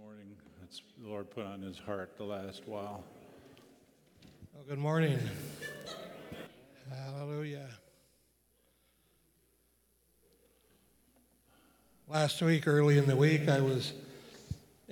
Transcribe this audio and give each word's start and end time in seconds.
morning. 0.00 0.36
That's 0.60 0.82
the 1.02 1.08
Lord 1.08 1.28
put 1.30 1.44
on 1.44 1.60
his 1.60 1.78
heart 1.78 2.16
the 2.16 2.24
last 2.24 2.62
while. 2.66 3.02
Well, 4.54 4.64
good 4.68 4.78
morning. 4.78 5.18
Hallelujah. 6.88 7.68
Last 12.06 12.40
week, 12.42 12.68
early 12.68 12.98
in 12.98 13.06
the 13.06 13.16
week, 13.16 13.48
I 13.48 13.60
was, 13.60 13.92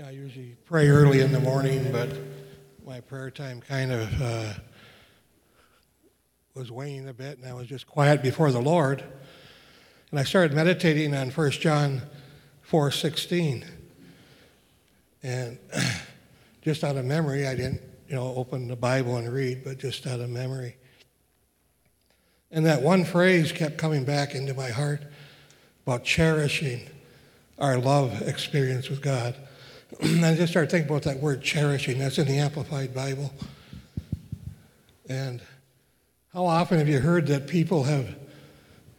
I 0.05 0.11
usually 0.11 0.57
pray 0.65 0.89
early 0.89 1.21
in 1.21 1.31
the 1.31 1.41
morning, 1.41 1.93
but 1.93 2.11
my 2.85 3.01
prayer 3.01 3.31
time 3.31 3.61
kind 3.61 3.93
of 3.93 4.23
uh, 4.23 4.55
was 6.55 6.73
waning 6.73 7.09
a 7.09 7.15
bit, 7.15 7.39
and 7.39 7.47
I 7.47 7.55
was 7.55 7.69
just 7.69 7.87
quiet 7.87 8.23
before 8.23 8.51
the 8.51 8.63
Lord. 8.63 9.05
And 10.11 10.19
I 10.19 10.25
started 10.25 10.53
meditating 10.53 11.15
on 11.15 11.31
1 11.31 11.51
John 11.53 12.03
4:16. 12.69 13.76
And 15.27 15.59
just 16.63 16.85
out 16.85 16.97
of 16.97 17.05
memory, 17.05 17.49
I 17.49 17.57
didn't, 17.57 17.81
you 18.09 18.15
know, 18.15 18.33
open 18.37 18.69
the 18.69 18.77
Bible 18.77 19.17
and 19.17 19.31
read, 19.31 19.65
but 19.65 19.77
just 19.77 20.07
out 20.07 20.21
of 20.21 20.31
memory. 20.31 20.77
And 22.53 22.65
that 22.65 22.81
one 22.81 23.05
phrase 23.05 23.51
kept 23.51 23.77
coming 23.77 24.05
back 24.05 24.37
into 24.37 24.55
my 24.55 24.69
heart 24.69 25.03
about 25.85 26.05
cherishing 26.05 26.89
our 27.59 27.77
love 27.77 28.23
experience 28.23 28.89
with 28.89 29.03
God. 29.03 29.35
and 30.01 30.25
I 30.25 30.37
just 30.37 30.53
started 30.53 30.71
thinking 30.71 30.89
about 30.89 31.03
that 31.03 31.19
word 31.19 31.43
cherishing. 31.43 31.99
That's 31.99 32.19
in 32.19 32.29
the 32.29 32.39
Amplified 32.39 32.95
Bible. 32.95 33.35
And 35.09 35.43
how 36.33 36.47
often 36.47 36.79
have 36.79 36.89
you 36.89 37.01
heard 37.01 37.27
that 37.27 37.49
people 37.49 37.83
have 37.83 38.15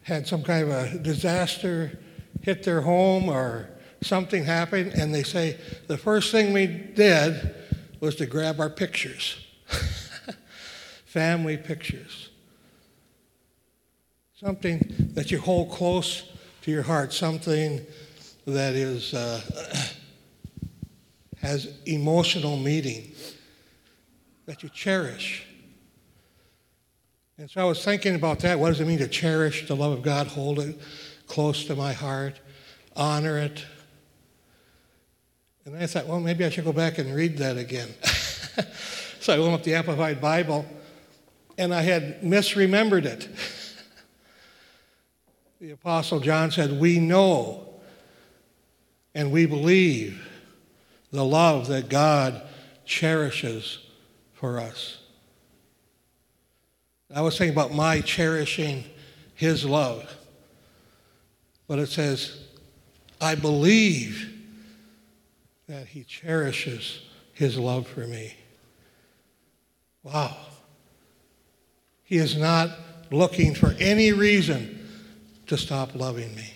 had 0.03 0.27
some 0.27 0.43
kind 0.43 0.69
of 0.69 0.71
a 0.71 0.97
disaster 0.97 1.97
hit 2.41 2.63
their 2.63 2.81
home 2.81 3.29
or 3.29 3.69
something 4.01 4.43
happened, 4.43 4.93
and 4.93 5.13
they 5.13 5.23
say, 5.23 5.57
the 5.87 5.97
first 5.97 6.31
thing 6.31 6.53
we 6.53 6.67
did 6.67 7.55
was 7.99 8.15
to 8.15 8.25
grab 8.25 8.59
our 8.59 8.69
pictures, 8.69 9.45
family 11.05 11.57
pictures. 11.57 12.29
Something 14.39 15.11
that 15.13 15.31
you 15.31 15.39
hold 15.39 15.71
close 15.71 16.31
to 16.61 16.71
your 16.71 16.83
heart, 16.83 17.11
something 17.11 17.81
that 18.45 18.75
is, 18.75 19.13
uh, 19.13 19.41
has 21.41 21.73
emotional 21.85 22.57
meaning, 22.57 23.11
that 24.45 24.63
you 24.63 24.69
cherish. 24.69 25.45
And 27.37 27.49
so 27.49 27.61
I 27.61 27.65
was 27.65 27.83
thinking 27.83 28.15
about 28.15 28.39
that. 28.39 28.57
What 28.59 28.69
does 28.69 28.79
it 28.79 28.87
mean 28.87 28.97
to 28.99 29.07
cherish 29.07 29.67
the 29.67 29.75
love 29.75 29.91
of 29.91 30.01
God, 30.01 30.27
hold 30.27 30.59
it 30.59 30.79
close 31.27 31.65
to 31.65 31.75
my 31.75 31.93
heart, 31.93 32.39
honor 32.95 33.37
it? 33.37 33.63
And 35.67 35.75
I 35.75 35.85
thought, 35.85 36.07
well, 36.07 36.21
maybe 36.21 36.45
I 36.45 36.49
should 36.49 36.63
go 36.63 36.71
back 36.71 36.97
and 36.97 37.13
read 37.13 37.39
that 37.39 37.57
again. 37.57 37.89
so 39.19 39.33
I 39.33 39.37
went 39.37 39.53
up 39.53 39.63
the 39.63 39.75
Amplified 39.75 40.21
Bible, 40.21 40.65
and 41.57 41.73
I 41.73 41.81
had 41.81 42.21
misremembered 42.21 43.03
it. 43.03 43.27
the 45.59 45.71
Apostle 45.71 46.21
John 46.21 46.51
said, 46.51 46.79
We 46.79 46.99
know 46.99 47.67
and 49.13 49.29
we 49.29 49.45
believe 49.45 50.25
the 51.11 51.25
love 51.25 51.67
that 51.67 51.89
God 51.89 52.41
cherishes 52.85 53.79
for 54.35 54.61
us. 54.61 54.99
I 57.13 57.19
was 57.19 57.37
thinking 57.37 57.53
about 57.53 57.73
my 57.73 57.99
cherishing 57.99 58.85
his 59.35 59.65
love. 59.65 60.15
But 61.67 61.79
it 61.79 61.89
says, 61.89 62.39
I 63.19 63.35
believe 63.35 64.35
that 65.67 65.87
he 65.87 66.03
cherishes 66.03 67.01
his 67.33 67.57
love 67.57 67.87
for 67.87 68.07
me. 68.07 68.35
Wow. 70.03 70.37
He 72.03 72.17
is 72.17 72.37
not 72.37 72.71
looking 73.11 73.53
for 73.53 73.75
any 73.79 74.13
reason 74.13 74.87
to 75.47 75.57
stop 75.57 75.93
loving 75.93 76.33
me. 76.35 76.53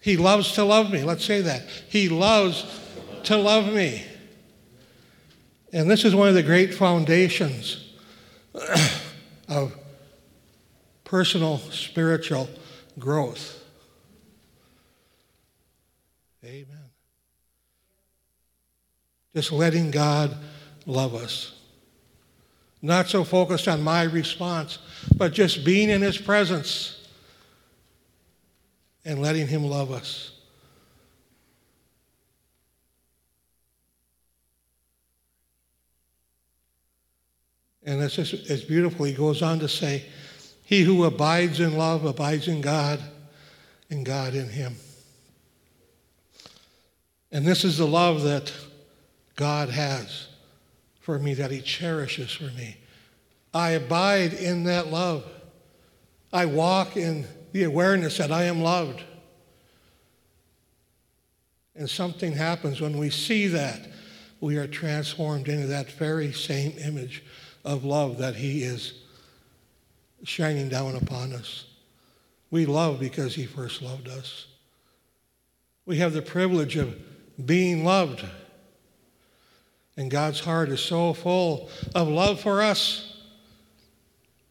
He 0.00 0.16
loves 0.16 0.52
to 0.52 0.64
love 0.64 0.92
me. 0.92 1.02
Let's 1.02 1.24
say 1.24 1.40
that. 1.40 1.62
He 1.88 2.08
loves 2.08 2.64
to 3.24 3.36
love 3.36 3.72
me. 3.72 4.04
And 5.72 5.90
this 5.90 6.04
is 6.04 6.14
one 6.14 6.28
of 6.28 6.34
the 6.34 6.42
great 6.42 6.72
foundations 6.72 7.92
of 9.48 9.76
personal 11.04 11.58
spiritual 11.58 12.48
growth. 12.98 13.62
Amen. 16.44 16.77
Just 19.34 19.52
letting 19.52 19.90
God 19.90 20.36
love 20.86 21.14
us. 21.14 21.54
Not 22.80 23.08
so 23.08 23.24
focused 23.24 23.68
on 23.68 23.82
my 23.82 24.04
response, 24.04 24.78
but 25.16 25.32
just 25.32 25.64
being 25.64 25.90
in 25.90 26.02
His 26.02 26.18
presence 26.18 27.08
and 29.04 29.20
letting 29.20 29.46
Him 29.46 29.64
love 29.64 29.90
us. 29.90 30.32
And 37.84 38.02
it's 38.02 38.16
just 38.16 38.34
it's 38.34 38.64
beautiful. 38.64 39.06
He 39.06 39.14
goes 39.14 39.40
on 39.40 39.60
to 39.60 39.68
say, 39.68 40.04
He 40.64 40.82
who 40.82 41.04
abides 41.04 41.58
in 41.58 41.78
love 41.78 42.04
abides 42.04 42.46
in 42.46 42.60
God, 42.60 43.00
and 43.90 44.04
God 44.04 44.34
in 44.34 44.48
him. 44.48 44.76
And 47.32 47.46
this 47.46 47.64
is 47.64 47.78
the 47.78 47.86
love 47.86 48.22
that 48.22 48.52
God 49.38 49.68
has 49.68 50.26
for 50.98 51.16
me, 51.18 51.32
that 51.34 51.52
He 51.52 51.60
cherishes 51.60 52.32
for 52.32 52.52
me. 52.58 52.76
I 53.54 53.70
abide 53.70 54.34
in 54.34 54.64
that 54.64 54.88
love. 54.88 55.24
I 56.32 56.44
walk 56.44 56.96
in 56.96 57.24
the 57.52 57.62
awareness 57.62 58.18
that 58.18 58.32
I 58.32 58.42
am 58.42 58.60
loved. 58.60 59.02
And 61.76 61.88
something 61.88 62.32
happens 62.32 62.80
when 62.80 62.98
we 62.98 63.10
see 63.10 63.46
that. 63.46 63.88
We 64.40 64.56
are 64.56 64.66
transformed 64.66 65.48
into 65.48 65.68
that 65.68 65.92
very 65.92 66.32
same 66.32 66.72
image 66.76 67.22
of 67.64 67.84
love 67.84 68.18
that 68.18 68.34
He 68.34 68.64
is 68.64 68.92
shining 70.24 70.68
down 70.68 70.96
upon 70.96 71.32
us. 71.32 71.64
We 72.50 72.66
love 72.66 72.98
because 72.98 73.36
He 73.36 73.46
first 73.46 73.82
loved 73.82 74.08
us. 74.08 74.46
We 75.86 75.98
have 75.98 76.12
the 76.12 76.22
privilege 76.22 76.76
of 76.76 76.96
being 77.46 77.84
loved. 77.84 78.24
And 79.98 80.10
God's 80.12 80.38
heart 80.38 80.68
is 80.68 80.78
so 80.78 81.12
full 81.12 81.68
of 81.92 82.06
love 82.06 82.40
for 82.40 82.62
us. 82.62 83.20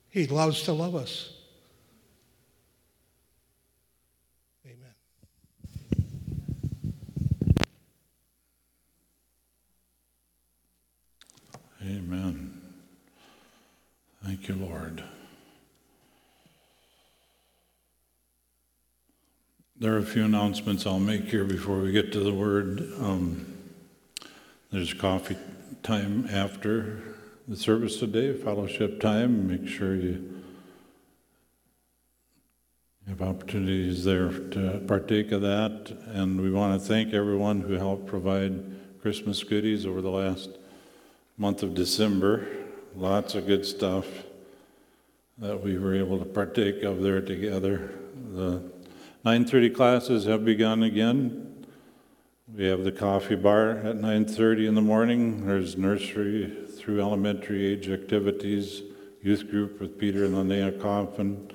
He 0.10 0.28
loves 0.28 0.64
to 0.64 0.74
love 0.74 0.94
us. 0.94 1.32
Amen. 4.66 4.94
Amen. 11.82 12.62
Thank 14.26 14.50
you, 14.50 14.56
Lord. 14.56 15.02
There 19.80 19.94
are 19.94 20.00
a 20.00 20.04
few 20.04 20.26
announcements 20.26 20.86
I'll 20.86 21.00
make 21.00 21.30
here 21.30 21.46
before 21.46 21.78
we 21.78 21.94
get 21.94 22.12
to 22.12 22.20
the 22.20 22.34
word. 22.34 22.82
Um, 23.00 23.57
there's 24.72 24.94
coffee 24.94 25.38
time 25.84 26.28
after 26.30 27.02
the 27.48 27.56
service 27.56 27.98
today, 27.98 28.34
fellowship 28.34 29.00
time. 29.00 29.48
Make 29.48 29.68
sure 29.68 29.96
you 29.96 30.44
have 33.08 33.22
opportunities 33.22 34.04
there 34.04 34.30
to 34.30 34.84
partake 34.86 35.32
of 35.32 35.42
that. 35.42 35.96
And 36.08 36.42
we 36.42 36.52
want 36.52 36.80
to 36.80 36.86
thank 36.86 37.14
everyone 37.14 37.62
who 37.62 37.74
helped 37.74 38.08
provide 38.08 39.02
Christmas 39.02 39.42
goodies 39.44 39.86
over 39.86 40.02
the 40.02 40.12
last 40.12 40.50
month 41.38 41.64
of 41.64 41.74
December. 41.74 42.46
Lots 42.94 43.36
of 43.36 43.48
good 43.48 43.66
stuff 43.66 44.06
that 45.38 45.64
we 45.64 45.78
were 45.78 45.96
able 45.96 46.20
to 46.20 46.26
partake 46.26 46.84
of 46.84 47.02
there 47.02 47.22
together. 47.22 47.92
The 48.34 48.62
9:30 49.24 49.70
classes 49.70 50.26
have 50.26 50.44
begun 50.44 50.84
again. 50.84 51.47
We 52.56 52.64
have 52.68 52.86
the 52.86 52.94
coffee 52.94 53.36
bar 53.36 53.72
at 53.72 53.98
9:30 53.98 54.68
in 54.68 54.76
the 54.76 54.82
morning. 54.82 55.46
There's 55.46 55.76
nursery 55.76 56.50
through 56.78 57.02
elementary 57.02 57.66
age 57.66 57.90
activities, 57.90 58.84
youth 59.22 59.52
group 59.52 59.82
with 59.82 60.00
Peter 60.00 60.24
and 60.24 60.34
Linnea 60.34 60.80
Coffin, 60.80 61.52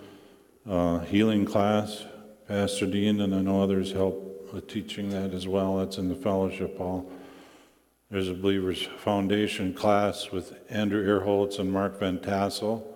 uh, 0.68 0.98
healing 0.98 1.46
class. 1.46 2.04
Pastor 2.46 2.84
Dean 2.84 3.22
and 3.22 3.34
I 3.34 3.40
know 3.40 3.62
others 3.62 3.92
help 3.92 4.52
with 4.52 4.68
teaching 4.68 5.08
that 5.08 5.32
as 5.32 5.48
well. 5.48 5.78
That's 5.78 5.96
in 5.96 6.10
the 6.10 6.14
fellowship 6.14 6.76
hall. 6.76 7.10
There's 8.10 8.28
a 8.28 8.34
Believers 8.34 8.86
Foundation 8.98 9.72
class 9.72 10.30
with 10.30 10.52
Andrew 10.68 11.02
Earholtz 11.02 11.58
and 11.58 11.72
Mark 11.72 11.98
Van 12.00 12.18
Tassel, 12.18 12.86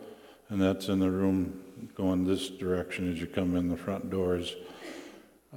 and 0.51 0.61
that's 0.61 0.89
in 0.89 0.99
the 0.99 1.11
room 1.11 1.63
going 1.95 2.27
this 2.27 2.51
direction 2.51 3.11
as 3.11 3.23
you 3.23 3.27
come 3.27 3.57
in 3.57 3.71
the 3.71 3.77
front 3.79 4.11
doors. 4.11 4.55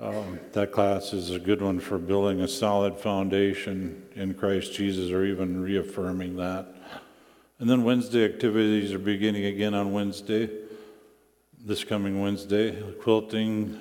Um, 0.01 0.39
that 0.53 0.71
class 0.71 1.11
is 1.11 1.31
a 1.31 1.39
good 1.39 1.61
one 1.61 1.81
for 1.81 1.97
building 1.97 2.39
a 2.39 2.47
solid 2.47 2.97
foundation 2.97 4.07
in 4.15 4.33
Christ 4.33 4.73
Jesus 4.73 5.11
or 5.11 5.25
even 5.25 5.61
reaffirming 5.61 6.37
that. 6.37 6.73
And 7.59 7.69
then 7.69 7.83
Wednesday 7.83 8.23
activities 8.23 8.93
are 8.93 8.99
beginning 8.99 9.43
again 9.43 9.73
on 9.73 9.91
Wednesday, 9.91 10.49
this 11.59 11.83
coming 11.83 12.21
Wednesday. 12.21 12.81
Quilting, 13.01 13.77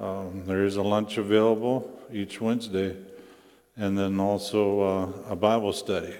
um, 0.00 0.44
there 0.46 0.64
is 0.64 0.76
a 0.76 0.82
lunch 0.82 1.18
available 1.18 1.90
each 2.12 2.40
Wednesday, 2.40 2.96
and 3.76 3.98
then 3.98 4.20
also 4.20 4.80
uh, 4.80 5.32
a 5.32 5.34
Bible 5.34 5.72
study 5.72 6.14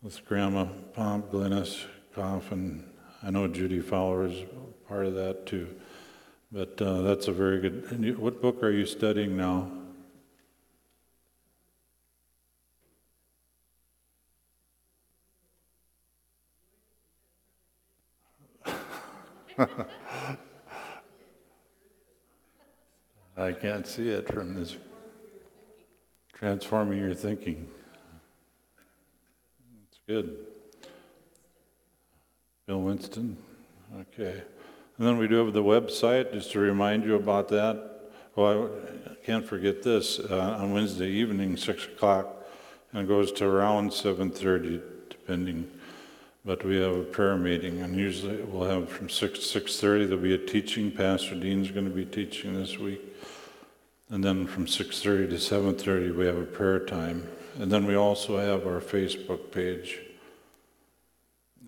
with 0.00 0.24
Grandma 0.24 0.64
Pomp, 0.94 1.30
Glennis 1.30 1.84
Coffin. 2.14 2.88
I 3.22 3.30
know 3.30 3.46
Judy 3.46 3.80
Fowler 3.80 4.28
is 4.28 4.42
part 4.88 5.04
of 5.04 5.14
that 5.16 5.44
too. 5.44 5.68
But 6.50 6.80
uh, 6.80 7.02
that's 7.02 7.28
a 7.28 7.32
very 7.32 7.60
good. 7.60 7.98
You, 8.00 8.14
what 8.14 8.40
book 8.40 8.62
are 8.62 8.70
you 8.70 8.86
studying 8.86 9.36
now? 9.36 9.70
I 23.36 23.52
can't 23.52 23.86
see 23.86 24.08
it 24.08 24.32
from 24.32 24.54
this. 24.54 24.76
Transforming 26.32 26.98
your 26.98 27.12
thinking. 27.14 27.68
That's 29.84 30.00
good. 30.06 30.46
Bill 32.66 32.80
Winston? 32.80 33.36
Okay. 34.00 34.42
And 34.98 35.06
then 35.06 35.16
we 35.16 35.28
do 35.28 35.44
have 35.44 35.54
the 35.54 35.62
website, 35.62 36.32
just 36.32 36.50
to 36.52 36.58
remind 36.58 37.04
you 37.04 37.14
about 37.14 37.48
that. 37.50 38.10
Well, 38.34 38.70
I 39.08 39.14
can't 39.24 39.46
forget 39.46 39.84
this, 39.84 40.18
uh, 40.18 40.56
on 40.58 40.72
Wednesday 40.72 41.08
evening, 41.08 41.56
6 41.56 41.84
o'clock, 41.84 42.26
and 42.92 43.04
it 43.04 43.08
goes 43.08 43.30
to 43.32 43.46
around 43.46 43.90
7.30, 43.90 44.82
depending. 45.08 45.70
But 46.44 46.64
we 46.64 46.80
have 46.80 46.96
a 46.96 47.04
prayer 47.04 47.36
meeting, 47.36 47.80
and 47.80 47.94
usually 47.94 48.42
we'll 48.42 48.68
have 48.68 48.88
from 48.88 49.08
6 49.08 49.38
to 49.38 49.60
6.30, 49.60 50.08
there'll 50.08 50.22
be 50.22 50.34
a 50.34 50.38
teaching. 50.38 50.90
Pastor 50.90 51.36
Dean's 51.36 51.70
going 51.70 51.88
to 51.88 51.94
be 51.94 52.04
teaching 52.04 52.54
this 52.54 52.76
week. 52.76 53.00
And 54.10 54.24
then 54.24 54.48
from 54.48 54.66
6.30 54.66 55.30
to 55.30 55.36
7.30, 55.36 56.16
we 56.16 56.26
have 56.26 56.38
a 56.38 56.44
prayer 56.44 56.80
time. 56.80 57.28
And 57.60 57.70
then 57.70 57.86
we 57.86 57.94
also 57.94 58.38
have 58.38 58.66
our 58.66 58.80
Facebook 58.80 59.52
page 59.52 60.00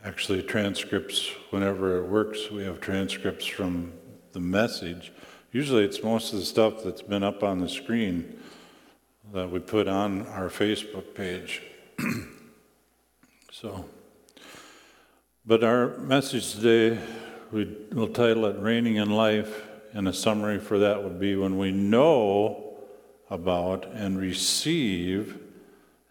actually 0.05 0.43
transcripts 0.43 1.31
whenever 1.51 1.99
it 1.99 2.09
works. 2.09 2.51
We 2.51 2.65
have 2.65 2.81
transcripts 2.81 3.47
from 3.47 3.93
the 4.33 4.41
message. 4.41 5.13
Usually 5.53 5.85
it's 5.85 6.03
most 6.03 6.33
of 6.33 6.39
the 6.39 6.45
stuff 6.45 6.83
that's 6.85 7.03
been 7.03 7.23
up 7.23 7.43
on 7.43 7.59
the 7.59 7.69
screen 7.69 8.39
that 9.33 9.51
we 9.51 9.59
put 9.59 9.89
on 9.89 10.27
our 10.29 10.49
Facebook 10.49 11.15
page. 11.15 11.63
so, 13.53 13.85
but 15.45 15.63
our 15.63 15.99
message 15.99 16.55
today, 16.55 16.99
we 17.53 17.77
will 17.93 18.09
title 18.09 18.47
it 18.47 18.59
Reigning 18.59 18.97
in 18.97 19.11
Life, 19.11 19.67
and 19.93 20.09
a 20.09 20.13
summary 20.13 20.59
for 20.59 20.79
that 20.79 21.03
would 21.05 21.21
be 21.21 21.37
when 21.37 21.59
we 21.59 21.73
know 21.73 22.79
about 23.29 23.87
and 23.93 24.19
receive 24.19 25.39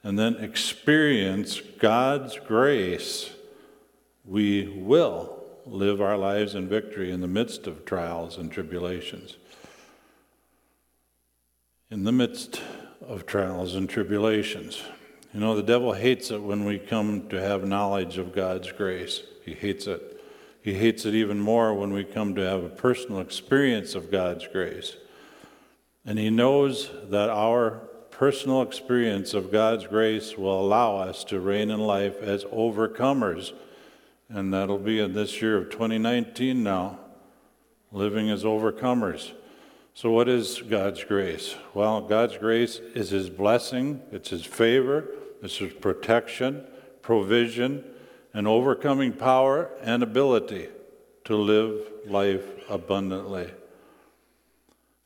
and 0.04 0.18
then 0.18 0.36
experience 0.36 1.60
God's 1.60 2.38
grace 2.40 3.32
we 4.30 4.68
will 4.68 5.44
live 5.66 6.00
our 6.02 6.16
lives 6.16 6.54
in 6.54 6.70
victory 6.70 7.12
in 7.12 7.20
the 7.20 7.28
midst 7.28 7.66
of 7.66 7.84
trials 7.84 8.38
and 8.38 8.52
tribulations. 8.52 9.38
In 11.90 12.04
the 12.04 12.12
midst 12.12 12.62
of 13.02 13.26
trials 13.26 13.74
and 13.74 13.90
tribulations. 13.90 14.84
You 15.34 15.40
know, 15.40 15.56
the 15.56 15.64
devil 15.64 15.94
hates 15.94 16.30
it 16.30 16.44
when 16.44 16.64
we 16.64 16.78
come 16.78 17.28
to 17.30 17.42
have 17.42 17.66
knowledge 17.66 18.20
of 18.20 18.36
God's 18.36 18.72
grace. 18.72 19.24
He 19.44 19.56
hates 19.56 19.88
it. 19.88 20.24
He 20.62 20.76
hates 20.76 21.06
it 21.06 21.16
even 21.16 21.40
more 21.40 21.74
when 21.74 21.92
we 21.92 22.04
come 22.04 22.36
to 22.36 22.42
have 22.42 22.64
a 22.64 22.70
personal 22.70 23.22
experience 23.22 23.96
of 23.96 24.12
God's 24.12 24.48
grace. 24.48 24.96
And 26.06 26.20
he 26.20 26.30
knows 26.30 26.92
that 27.06 27.30
our 27.30 27.82
personal 28.12 28.62
experience 28.62 29.34
of 29.34 29.52
God's 29.52 29.88
grace 29.88 30.38
will 30.38 30.62
allow 30.62 30.98
us 30.98 31.24
to 31.26 31.40
reign 31.40 31.72
in 31.72 31.80
life 31.80 32.22
as 32.22 32.44
overcomers 32.46 33.54
and 34.30 34.54
that'll 34.54 34.78
be 34.78 35.00
in 35.00 35.14
this 35.14 35.42
year 35.42 35.58
of 35.58 35.72
2019 35.72 36.64
now, 36.64 37.00
living 37.92 38.30
as 38.30 38.44
overcomers. 38.44 39.32
So, 39.96 40.12
what 40.12 40.30
is 40.30 40.62
God's 40.62 41.04
grace? 41.04 41.56
Well, 41.74 42.02
God's 42.02 42.38
grace 42.38 42.80
is 42.94 43.10
His 43.10 43.30
blessing, 43.30 44.02
it's 44.12 44.30
His 44.30 44.46
favor, 44.46 45.10
it's 45.42 45.58
His 45.58 45.74
protection, 45.74 46.66
provision, 47.02 47.84
and 48.34 48.48
overcoming 48.48 49.14
power 49.14 49.72
and 49.82 50.04
ability 50.04 50.70
to 51.26 51.36
live 51.36 51.82
life 52.06 52.46
abundantly. 52.70 53.50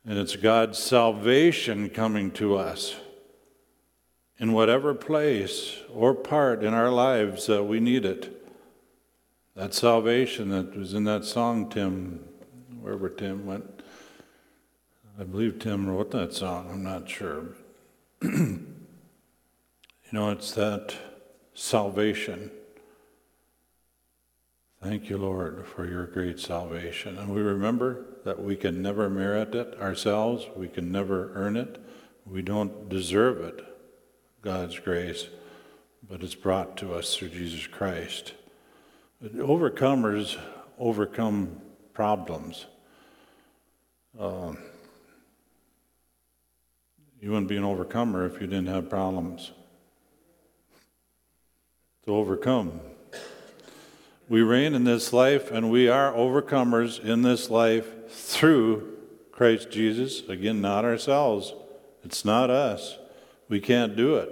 And 0.06 0.20
it's 0.20 0.36
God's 0.36 0.78
salvation 0.78 1.90
coming 1.90 2.30
to 2.32 2.58
us 2.58 2.98
in 4.38 4.52
whatever 4.52 4.94
place 4.94 5.78
or 5.94 6.14
part 6.14 6.64
in 6.64 6.74
our 6.74 6.90
lives 6.90 7.48
that 7.48 7.64
we 7.64 7.80
need 7.80 8.04
it. 8.04 8.43
That 9.56 9.76
salvation 9.76 10.50
that 10.50 10.76
was 10.76 10.96
in 10.96 11.04
that 11.04 11.26
song, 11.26 11.70
Tim, 11.70 12.26
wherever 12.82 13.08
Tim 13.08 13.46
went, 13.46 13.84
I 15.20 15.24
believe 15.24 15.60
Tim 15.60 15.88
wrote 15.88 16.10
that 16.12 16.34
song, 16.34 16.70
I'm 16.72 16.82
not 16.82 17.08
sure. 17.08 17.50
you 18.24 18.66
know, 20.12 20.32
it's 20.32 20.52
that 20.54 20.96
salvation. 21.54 22.50
Thank 24.82 25.08
you, 25.10 25.18
Lord, 25.18 25.68
for 25.68 25.88
your 25.88 26.08
great 26.08 26.40
salvation. 26.40 27.20
And 27.20 27.30
we 27.30 27.42
remember 27.42 28.08
that 28.26 28.42
we 28.42 28.56
can 28.56 28.82
never 28.82 29.08
merit 29.08 29.54
it 29.54 29.80
ourselves, 29.80 30.48
we 30.56 30.68
can 30.68 30.92
never 30.92 31.32
earn 31.36 31.56
it, 31.56 31.78
we 32.26 32.42
don't 32.42 32.90
deserve 32.90 33.40
it, 33.40 33.64
God's 34.42 34.80
grace, 34.80 35.28
but 36.10 36.24
it's 36.24 36.36
brought 36.36 36.76
to 36.78 36.96
us 36.96 37.16
through 37.16 37.30
Jesus 37.30 37.68
Christ. 37.68 38.34
Overcomers 39.24 40.38
overcome 40.78 41.62
problems. 41.94 42.66
Uh, 44.20 44.52
you 47.22 47.30
wouldn't 47.30 47.48
be 47.48 47.56
an 47.56 47.64
overcomer 47.64 48.26
if 48.26 48.42
you 48.42 48.48
didn't 48.48 48.68
have 48.68 48.90
problems 48.90 49.54
to 52.06 52.14
overcome. 52.14 52.82
We 54.28 54.42
reign 54.42 54.74
in 54.74 54.84
this 54.84 55.14
life 55.14 55.52
and 55.52 55.72
we 55.72 55.88
are 55.88 56.12
overcomers 56.12 57.02
in 57.02 57.22
this 57.22 57.50
life 57.50 58.12
through 58.12 58.98
Christ 59.32 59.72
Jesus. 59.72 60.28
Again, 60.28 60.60
not 60.60 60.84
ourselves. 60.84 61.54
It's 62.04 62.26
not 62.26 62.50
us. 62.50 62.98
We 63.48 63.62
can't 63.62 63.96
do 63.96 64.16
it. 64.16 64.30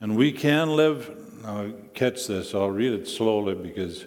And 0.00 0.16
we 0.16 0.30
can 0.30 0.76
live 0.76 1.21
now, 1.42 1.72
catch 1.92 2.28
this. 2.28 2.54
I'll 2.54 2.70
read 2.70 2.92
it 2.92 3.08
slowly 3.08 3.54
because 3.54 4.06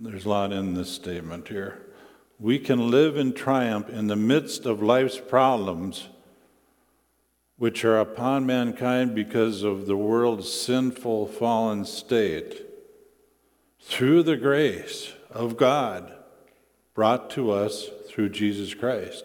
there's 0.00 0.26
a 0.26 0.28
lot 0.28 0.52
in 0.52 0.74
this 0.74 0.90
statement 0.90 1.48
here. 1.48 1.82
We 2.38 2.60
can 2.60 2.90
live 2.90 3.16
in 3.16 3.32
triumph 3.32 3.88
in 3.88 4.06
the 4.06 4.16
midst 4.16 4.64
of 4.64 4.80
life's 4.80 5.18
problems, 5.18 6.08
which 7.56 7.84
are 7.84 7.98
upon 7.98 8.46
mankind 8.46 9.14
because 9.14 9.64
of 9.64 9.86
the 9.86 9.96
world's 9.96 10.52
sinful, 10.52 11.26
fallen 11.26 11.84
state, 11.84 12.62
through 13.80 14.22
the 14.22 14.36
grace 14.36 15.12
of 15.30 15.56
God 15.56 16.12
brought 16.94 17.28
to 17.30 17.50
us 17.50 17.88
through 18.08 18.28
Jesus 18.28 18.72
Christ. 18.72 19.24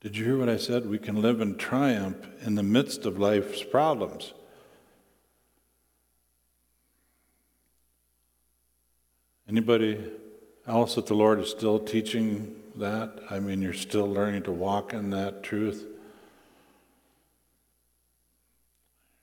Did 0.00 0.16
you 0.16 0.24
hear 0.24 0.38
what 0.38 0.48
I 0.48 0.56
said? 0.56 0.86
We 0.86 0.98
can 0.98 1.20
live 1.20 1.40
in 1.40 1.56
triumph 1.56 2.26
in 2.44 2.54
the 2.54 2.62
midst 2.62 3.06
of 3.06 3.18
life's 3.18 3.62
problems. 3.62 4.34
Anybody 9.52 10.02
else 10.66 10.94
that 10.94 11.04
the 11.04 11.14
Lord 11.14 11.38
is 11.38 11.50
still 11.50 11.78
teaching 11.78 12.56
that? 12.76 13.18
I 13.28 13.38
mean, 13.38 13.60
you're 13.60 13.74
still 13.74 14.10
learning 14.10 14.44
to 14.44 14.50
walk 14.50 14.94
in 14.94 15.10
that 15.10 15.42
truth. 15.42 15.84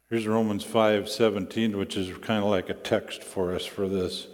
Here's 0.07 0.27
Romans 0.27 0.63
5:17, 0.63 1.75
which 1.79 1.98
is 1.98 2.15
kind 2.19 2.43
of 2.43 2.51
like 2.51 2.69
a 2.69 2.75
text 2.75 3.24
for 3.24 3.55
us 3.55 3.65
for 3.65 3.88
this. 3.88 4.27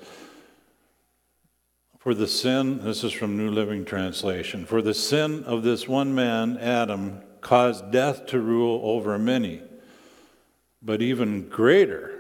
For 1.98 2.14
the 2.14 2.28
sin, 2.28 2.84
this 2.84 3.06
is 3.06 3.14
from 3.14 3.38
New 3.38 3.50
Living 3.50 3.86
Translation, 3.86 4.66
for 4.66 4.82
the 4.82 4.94
sin 4.94 5.46
of 5.46 5.64
this 5.64 5.88
one 5.88 6.14
man, 6.14 6.58
Adam, 6.58 7.22
caused 7.40 7.92
death 7.92 8.26
to 8.26 8.42
rule 8.42 8.82
over 8.84 9.18
many. 9.18 9.62
But 10.82 11.02
even 11.02 11.48
greater, 11.48 12.20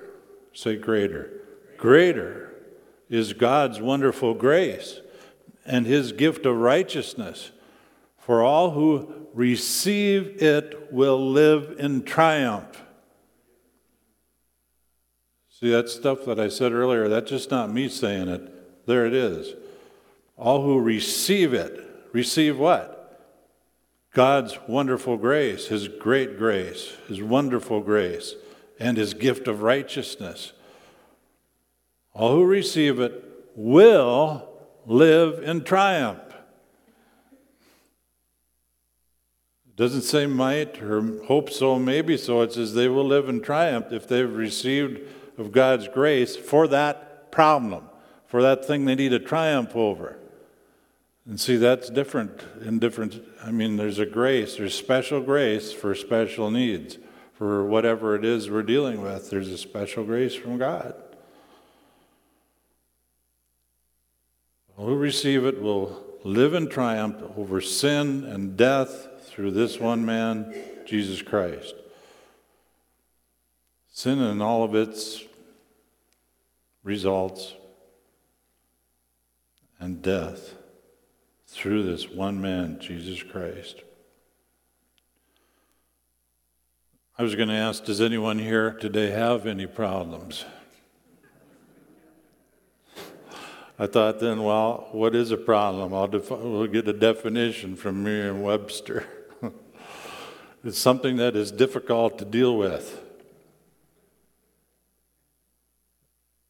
say 0.53 0.77
greater, 0.77 1.29
greater 1.77 2.54
is 3.09 3.33
God's 3.33 3.79
wonderful 3.79 4.33
grace. 4.33 5.01
and 5.65 5.85
his 5.85 6.11
gift 6.11 6.45
of 6.45 6.55
righteousness. 6.55 7.51
For 8.19 8.43
all 8.43 8.71
who 8.71 9.27
receive 9.33 10.41
it 10.41 10.91
will 10.91 11.31
live 11.31 11.75
in 11.79 12.03
triumph. 12.03 12.83
See, 15.49 15.71
that 15.71 15.89
stuff 15.89 16.25
that 16.25 16.39
I 16.39 16.49
said 16.49 16.71
earlier, 16.71 17.07
that's 17.07 17.29
just 17.29 17.49
not 17.49 17.71
me 17.71 17.87
saying 17.87 18.27
it. 18.27 18.85
There 18.85 19.05
it 19.05 19.13
is. 19.13 19.53
All 20.37 20.61
who 20.63 20.79
receive 20.79 21.53
it, 21.53 21.79
receive 22.11 22.59
what? 22.59 23.01
God's 24.13 24.57
wonderful 24.67 25.17
grace, 25.17 25.67
His 25.67 25.87
great 25.87 26.37
grace, 26.37 26.93
His 27.07 27.21
wonderful 27.21 27.81
grace, 27.81 28.35
and 28.79 28.97
His 28.97 29.13
gift 29.13 29.47
of 29.47 29.61
righteousness. 29.61 30.53
All 32.15 32.31
who 32.31 32.45
receive 32.45 32.99
it 32.99 33.23
will 33.55 34.47
live 34.85 35.43
in 35.43 35.63
triumph. 35.63 36.21
It 39.67 39.75
doesn't 39.75 40.03
say 40.03 40.25
might 40.25 40.81
or 40.81 41.25
hope 41.25 41.49
so, 41.49 41.77
maybe 41.77 42.15
so. 42.15 42.41
It 42.41 42.53
says 42.53 42.73
they 42.73 42.87
will 42.87 43.05
live 43.05 43.27
in 43.27 43.41
triumph 43.41 43.91
if 43.91 44.07
they've 44.07 44.33
received 44.33 45.01
of 45.37 45.51
God's 45.51 45.89
grace 45.89 46.37
for 46.37 46.69
that 46.69 47.31
problem, 47.33 47.89
for 48.25 48.41
that 48.41 48.63
thing 48.63 48.85
they 48.85 48.95
need 48.95 49.09
to 49.09 49.19
triumph 49.19 49.75
over. 49.75 50.17
And 51.25 51.37
see, 51.37 51.57
that's 51.57 51.89
different 51.89 52.45
in 52.61 52.79
different, 52.79 53.21
I 53.43 53.51
mean, 53.51 53.75
there's 53.75 53.99
a 53.99 54.05
grace, 54.05 54.55
there's 54.55 54.75
special 54.75 55.19
grace 55.19 55.73
for 55.73 55.93
special 55.93 56.49
needs. 56.49 56.97
For 57.33 57.65
whatever 57.65 58.15
it 58.15 58.23
is 58.23 58.49
we're 58.49 58.63
dealing 58.63 59.01
with, 59.01 59.29
there's 59.29 59.49
a 59.49 59.57
special 59.57 60.05
grace 60.05 60.33
from 60.33 60.57
God. 60.57 60.95
Who 64.77 64.95
receive 64.95 65.45
it 65.45 65.61
will 65.61 66.03
live 66.23 66.53
in 66.53 66.67
triumph 66.67 67.21
over 67.37 67.61
sin 67.61 68.25
and 68.25 68.57
death 68.57 69.07
through 69.27 69.51
this 69.51 69.79
one 69.79 70.05
man, 70.05 70.53
Jesus 70.85 71.21
Christ. 71.21 71.75
Sin 73.91 74.19
and 74.19 74.41
all 74.43 74.63
of 74.63 74.75
its 74.75 75.23
results 76.83 77.53
and 79.79 80.01
death 80.01 80.55
through 81.47 81.83
this 81.83 82.09
one 82.09 82.41
man, 82.41 82.79
Jesus 82.79 83.23
Christ. 83.23 83.81
I 87.17 87.23
was 87.23 87.35
going 87.35 87.47
to 87.47 87.55
ask 87.55 87.85
Does 87.85 88.01
anyone 88.01 88.39
here 88.39 88.71
today 88.73 89.11
have 89.11 89.45
any 89.45 89.67
problems? 89.67 90.43
I 93.77 93.87
thought 93.87 94.19
then, 94.19 94.43
well, 94.43 94.87
what 94.93 95.13
is 95.13 95.31
a 95.31 95.37
problem? 95.37 95.93
I'll 95.93 96.07
defi- 96.07 96.35
we'll 96.35 96.67
get 96.67 96.87
a 96.87 96.93
definition 96.93 97.75
from 97.75 98.03
Merriam 98.03 98.41
Webster. 98.41 99.05
it's 100.63 100.77
something 100.77 101.17
that 101.17 101.35
is 101.35 101.51
difficult 101.51 102.17
to 102.19 102.25
deal 102.25 102.57
with. 102.57 103.01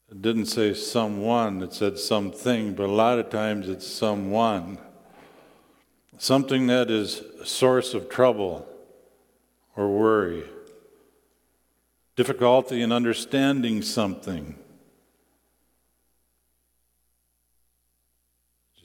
It 0.08 0.22
didn't 0.22 0.46
say 0.46 0.72
someone, 0.72 1.62
it 1.62 1.74
said 1.74 1.98
something, 1.98 2.74
but 2.74 2.84
a 2.84 2.92
lot 2.92 3.18
of 3.18 3.28
times 3.28 3.68
it's 3.68 3.86
someone. 3.86 4.78
Something 6.18 6.68
that 6.68 6.92
is 6.92 7.22
a 7.40 7.44
source 7.44 7.92
of 7.92 8.08
trouble 8.08 8.68
or 9.74 9.88
worry. 9.88 10.44
Difficulty 12.14 12.82
in 12.82 12.92
understanding 12.92 13.82
something. 13.82 14.56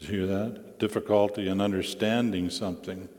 You 0.01 0.07
hear 0.07 0.27
that? 0.27 0.79
Difficulty 0.79 1.47
in 1.47 1.61
understanding 1.61 2.49
something. 2.49 3.09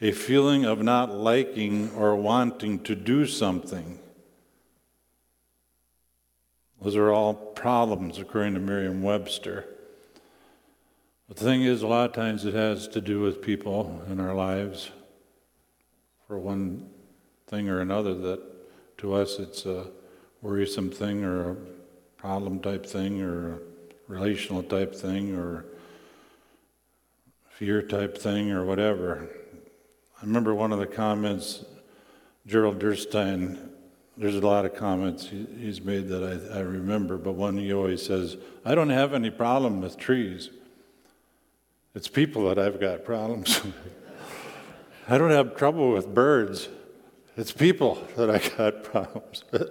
A 0.00 0.12
feeling 0.12 0.64
of 0.64 0.82
not 0.82 1.10
liking 1.12 1.90
or 1.92 2.16
wanting 2.16 2.80
to 2.80 2.94
do 2.94 3.26
something. 3.26 3.98
Those 6.80 6.96
are 6.96 7.10
all 7.10 7.34
problems, 7.34 8.18
according 8.18 8.54
to 8.54 8.60
Merriam 8.60 9.02
Webster. 9.02 9.64
The 11.28 11.34
thing 11.34 11.62
is, 11.62 11.82
a 11.82 11.86
lot 11.86 12.10
of 12.10 12.14
times 12.14 12.44
it 12.44 12.54
has 12.54 12.86
to 12.88 13.00
do 13.00 13.20
with 13.20 13.40
people 13.40 14.02
in 14.10 14.20
our 14.20 14.34
lives 14.34 14.90
for 16.26 16.38
one 16.38 16.90
thing 17.46 17.68
or 17.68 17.80
another 17.80 18.14
that 18.14 18.40
to 18.98 19.14
us 19.14 19.38
it's 19.38 19.66
a 19.66 19.86
worrisome 20.42 20.90
thing 20.90 21.24
or 21.24 21.52
a 21.52 21.56
problem 22.16 22.58
type 22.60 22.84
thing 22.86 23.20
or 23.22 23.54
a 23.54 23.58
relational 24.08 24.62
type 24.62 24.94
thing 24.94 25.34
or 25.34 25.64
fear 27.54 27.80
type 27.82 28.18
thing 28.18 28.50
or 28.50 28.64
whatever. 28.64 29.28
I 30.20 30.24
remember 30.24 30.54
one 30.54 30.72
of 30.72 30.80
the 30.80 30.86
comments, 30.86 31.64
Gerald 32.46 32.80
Derstine, 32.80 33.70
there's 34.16 34.36
a 34.36 34.40
lot 34.40 34.64
of 34.64 34.74
comments 34.74 35.28
he's 35.28 35.80
made 35.80 36.08
that 36.08 36.50
I, 36.52 36.58
I 36.58 36.60
remember, 36.60 37.16
but 37.16 37.32
one 37.32 37.56
he 37.56 37.72
always 37.72 38.04
says, 38.04 38.36
I 38.64 38.74
don't 38.74 38.90
have 38.90 39.14
any 39.14 39.30
problem 39.30 39.80
with 39.80 39.96
trees. 39.96 40.50
It's 41.94 42.08
people 42.08 42.48
that 42.48 42.58
I've 42.58 42.80
got 42.80 43.04
problems. 43.04 43.60
I 45.08 45.16
don't 45.16 45.30
have 45.30 45.56
trouble 45.56 45.92
with 45.92 46.12
birds. 46.12 46.68
It's 47.36 47.52
people 47.52 48.02
that 48.16 48.30
I 48.30 48.38
got 48.56 48.82
problems 48.92 49.44
with. 49.52 49.70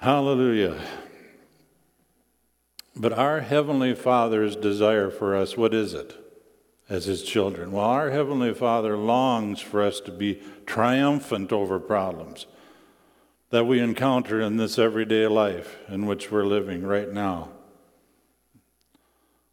Hallelujah. 0.00 0.80
But 2.96 3.12
our 3.12 3.40
Heavenly 3.40 3.94
Father's 3.94 4.54
desire 4.54 5.10
for 5.10 5.34
us, 5.34 5.56
what 5.56 5.74
is 5.74 5.94
it 5.94 6.14
as 6.88 7.06
His 7.06 7.22
children? 7.22 7.72
Well, 7.72 7.84
our 7.84 8.10
Heavenly 8.10 8.54
Father 8.54 8.96
longs 8.96 9.60
for 9.60 9.82
us 9.82 10.00
to 10.00 10.12
be 10.12 10.40
triumphant 10.64 11.52
over 11.52 11.80
problems 11.80 12.46
that 13.50 13.66
we 13.66 13.80
encounter 13.80 14.40
in 14.40 14.56
this 14.56 14.78
everyday 14.78 15.26
life 15.26 15.78
in 15.88 16.06
which 16.06 16.30
we're 16.30 16.46
living 16.46 16.84
right 16.84 17.12
now. 17.12 17.48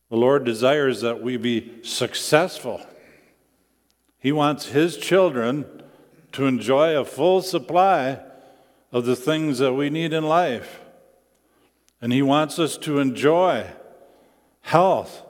The 0.10 0.18
Lord 0.18 0.44
desires 0.44 1.02
that 1.02 1.22
we 1.22 1.38
be 1.38 1.82
successful. 1.84 2.82
He 4.20 4.32
wants 4.32 4.68
His 4.68 4.98
children 4.98 5.66
to 6.34 6.46
enjoy 6.46 6.98
a 6.98 7.06
full 7.06 7.42
supply 7.42 8.20
of 8.92 9.06
the 9.06 9.16
things 9.16 9.60
that 9.60 9.74
we 9.74 9.90
need 9.90 10.14
in 10.14 10.26
life. 10.26 10.81
And 12.02 12.12
He 12.12 12.22
wants 12.22 12.58
us 12.60 12.78
to 12.80 13.00
enjoy 13.00 13.68
health 14.62 15.24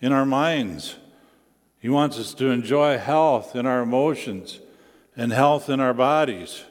in 0.00 0.12
our 0.12 0.26
minds. 0.26 0.96
He 1.78 1.88
wants 1.88 2.18
us 2.18 2.34
to 2.34 2.46
enjoy 2.46 2.98
health 2.98 3.54
in 3.54 3.66
our 3.66 3.82
emotions 3.82 4.60
and 5.16 5.32
health 5.32 5.68
in 5.68 5.80
our 5.80 5.94
bodies. 5.94 6.64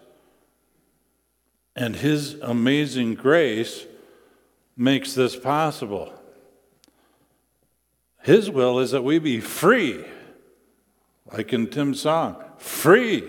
And 1.76 1.96
His 1.96 2.34
amazing 2.42 3.16
grace 3.16 3.86
makes 4.76 5.14
this 5.14 5.36
possible. 5.36 6.14
His 8.24 8.50
will 8.50 8.80
is 8.80 8.92
that 8.92 9.04
we 9.04 9.20
be 9.20 9.40
free, 9.40 10.04
like 11.32 11.54
in 11.54 11.68
Tim's 11.68 12.02
song 12.02 12.42
free, 12.58 13.24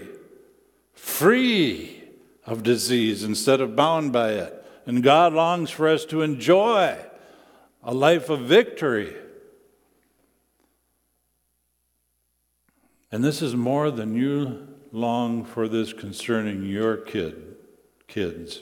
free 0.95 2.03
of 2.47 2.63
disease 2.63 3.23
instead 3.23 3.61
of 3.61 3.77
bound 3.77 4.13
by 4.13 4.31
it. 4.33 4.66
And 4.87 5.03
God 5.03 5.33
longs 5.33 5.71
for 5.71 5.89
us 5.89 6.05
to 6.07 6.23
enjoy 6.23 6.97
a 7.83 7.93
life 7.93 8.31
of 8.31 8.41
victory. 8.41 9.15
And 13.11 13.23
this 13.25 13.43
is 13.43 13.55
more 13.57 13.91
than 13.91 14.15
you 14.15 14.69
long 14.93 15.45
for 15.45 15.69
this 15.69 15.93
concerning 15.93 16.65
your 16.65 16.97
kid, 16.97 17.57
kids, 18.07 18.61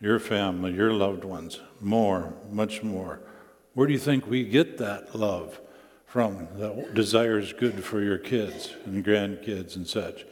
your 0.00 0.18
family, 0.18 0.72
your 0.72 0.92
loved 0.92 1.24
ones. 1.24 1.60
More, 1.80 2.34
much 2.50 2.82
more. 2.82 3.20
Where 3.74 3.86
do 3.86 3.92
you 3.92 3.98
think 3.98 4.26
we 4.26 4.44
get 4.44 4.78
that 4.78 5.14
love 5.14 5.60
from 6.04 6.48
that 6.56 6.94
desires 6.94 7.52
good 7.52 7.84
for 7.84 8.00
your 8.00 8.18
kids 8.18 8.74
and 8.84 9.04
grandkids 9.04 9.76
and 9.76 9.86
such? 9.86 10.24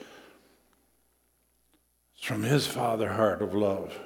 It's 2.17 2.25
from 2.25 2.43
His 2.43 2.67
Father 2.67 3.13
heart 3.13 3.43
of 3.43 3.55
love. 3.55 3.99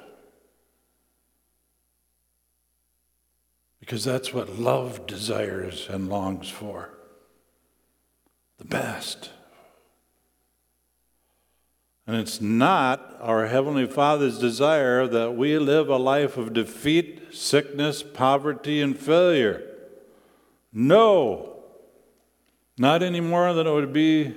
Because 3.81 4.05
that's 4.05 4.33
what 4.33 4.57
love 4.57 5.05
desires 5.05 5.89
and 5.89 6.07
longs 6.07 6.47
for 6.47 6.91
the 8.57 8.63
best. 8.63 9.31
And 12.07 12.15
it's 12.15 12.39
not 12.39 13.17
our 13.19 13.47
Heavenly 13.47 13.87
Father's 13.87 14.39
desire 14.39 15.07
that 15.07 15.35
we 15.35 15.57
live 15.57 15.89
a 15.89 15.97
life 15.97 16.37
of 16.37 16.53
defeat, 16.53 17.33
sickness, 17.33 18.03
poverty, 18.03 18.81
and 18.81 18.97
failure. 18.97 19.67
No, 20.71 21.63
not 22.77 23.03
any 23.03 23.19
more 23.19 23.53
than 23.53 23.65
it 23.65 23.73
would 23.73 23.93
be 23.93 24.33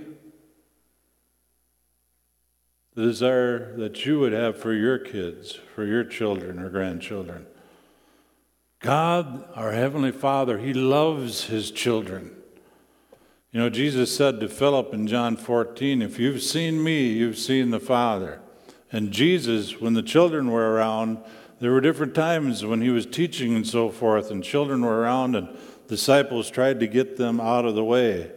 the 2.95 3.03
desire 3.03 3.77
that 3.77 4.07
you 4.07 4.21
would 4.21 4.33
have 4.33 4.57
for 4.57 4.73
your 4.73 4.99
kids, 4.99 5.59
for 5.75 5.85
your 5.85 6.05
children 6.05 6.59
or 6.59 6.71
grandchildren. 6.71 7.47
God, 8.85 9.49
our 9.55 9.73
Heavenly 9.73 10.13
Father, 10.13 10.59
He 10.59 10.75
loves 10.75 11.45
His 11.45 11.71
children. 11.71 12.37
You 13.51 13.61
know, 13.61 13.71
Jesus 13.71 14.15
said 14.15 14.41
to 14.41 14.49
Philip 14.49 14.93
in 14.93 15.07
John 15.07 15.39
14, 15.39 16.03
If 16.03 16.19
you've 16.19 16.43
seen 16.43 16.85
me, 16.85 17.07
you've 17.07 17.39
seen 17.39 17.71
the 17.71 17.81
Father. 17.81 18.43
And 18.93 19.11
Jesus, 19.11 19.81
when 19.81 19.95
the 19.95 20.03
children 20.03 20.51
were 20.51 20.75
around, 20.75 21.17
there 21.61 21.73
were 21.73 21.81
different 21.81 22.15
times 22.15 22.63
when 22.63 22.83
he 22.83 22.91
was 22.91 23.07
teaching 23.07 23.57
and 23.57 23.67
so 23.67 23.89
forth, 23.89 24.31
and 24.31 24.45
children 24.45 24.83
were 24.83 25.01
around, 25.01 25.35
and 25.35 25.49
disciples 25.89 26.51
tried 26.51 26.79
to 26.81 26.87
get 26.87 27.17
them 27.17 27.41
out 27.41 27.65
of 27.65 27.75
the 27.75 27.85
way, 27.85 28.33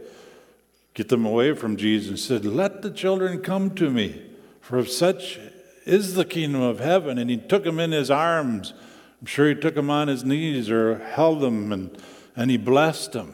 get 0.94 1.10
them 1.10 1.26
away 1.26 1.56
from 1.56 1.76
Jesus, 1.76 2.24
said, 2.24 2.46
Let 2.46 2.84
the 2.84 2.92
children 2.92 3.42
come 3.42 3.76
to 3.76 3.90
me, 3.90 4.22
for 4.62 4.78
of 4.78 4.88
such 4.88 5.40
is 5.86 6.14
the 6.14 6.24
kingdom 6.24 6.62
of 6.62 6.80
heaven. 6.80 7.18
And 7.18 7.30
he 7.30 7.36
took 7.36 7.66
them 7.66 7.82
in 7.82 7.92
his 7.92 8.10
arms. 8.10 8.74
I'm 9.20 9.26
sure 9.26 9.50
he 9.50 9.56
took 9.56 9.76
them 9.76 9.90
on 9.90 10.08
his 10.08 10.24
knees 10.24 10.70
or 10.70 11.00
held 11.00 11.42
them, 11.42 11.72
and, 11.72 11.98
and 12.36 12.52
he 12.52 12.58
blessed 12.58 13.14
them. 13.14 13.34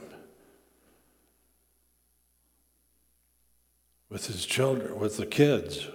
With 4.10 4.28
his 4.28 4.46
children, 4.46 5.00
with 5.00 5.18
the 5.18 5.26
kids, 5.26 5.88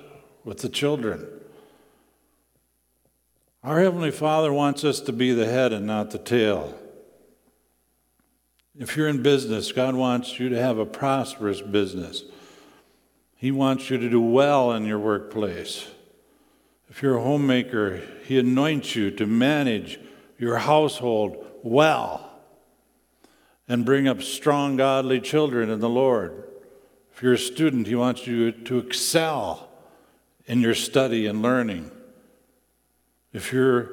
with 0.45 0.59
the 0.59 0.69
children. 0.69 1.27
Our 3.63 3.81
Heavenly 3.81 4.11
Father 4.11 4.53
wants 4.53 4.85
us 4.85 5.01
to 5.01 5.13
be 5.13 5.33
the 5.33 5.47
head 5.47 5.73
and 5.73 5.87
not 5.87 6.11
the 6.11 6.19
tail. 6.19 6.79
If 8.79 8.97
you're 8.97 9.09
in 9.09 9.23
business, 9.23 9.73
God 9.73 9.95
wants 9.95 10.39
you 10.39 10.49
to 10.49 10.61
have 10.61 10.79
a 10.79 10.87
prosperous 10.87 11.61
business. 11.61 12.23
He 13.37 13.51
wants 13.51 13.91
you 13.91 13.99
to 13.99 14.09
do 14.09 14.21
well 14.21 14.73
in 14.73 14.85
your 14.85 14.99
workplace. 14.99 15.89
If 16.91 17.03
you're 17.03 17.19
a 17.19 17.23
homemaker, 17.23 18.01
He 18.25 18.39
anoints 18.39 18.97
you 18.97 19.11
to 19.13 19.27
manage 19.27 20.01
your 20.39 20.59
household 20.59 21.45
well 21.63 22.31
and 23.69 23.85
bring 23.85 24.09
up 24.09 24.23
strong, 24.23 24.77
godly 24.77 25.21
children 25.21 25.69
in 25.69 25.81
the 25.81 25.89
Lord. 25.89 26.45
If 27.13 27.23
you're 27.23 27.35
a 27.35 27.39
student, 27.39 27.87
He 27.87 27.95
wants 27.95 28.27
you 28.27 28.53
to 28.53 28.79
excel 28.79 29.69
in 30.47 30.61
your 30.61 30.75
study 30.75 31.27
and 31.27 31.43
learning. 31.43 31.91
If 33.33 33.53
you're 33.53 33.91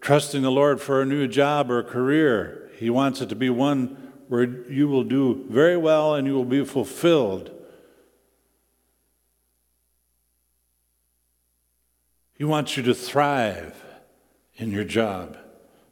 trusting 0.00 0.42
the 0.42 0.50
Lord 0.50 0.80
for 0.80 1.02
a 1.02 1.06
new 1.06 1.26
job 1.26 1.70
or 1.70 1.82
career, 1.82 2.70
He 2.76 2.88
wants 2.88 3.20
it 3.20 3.28
to 3.30 3.34
be 3.34 3.50
one 3.50 4.12
where 4.28 4.44
you 4.44 4.86
will 4.86 5.04
do 5.04 5.46
very 5.48 5.76
well 5.76 6.14
and 6.14 6.26
you 6.26 6.34
will 6.34 6.44
be 6.44 6.64
fulfilled. 6.64 7.50
He 12.38 12.44
wants 12.44 12.78
you 12.78 12.82
to 12.84 12.94
thrive 12.94 13.84
in 14.56 14.70
your 14.70 14.84
job. 14.84 15.36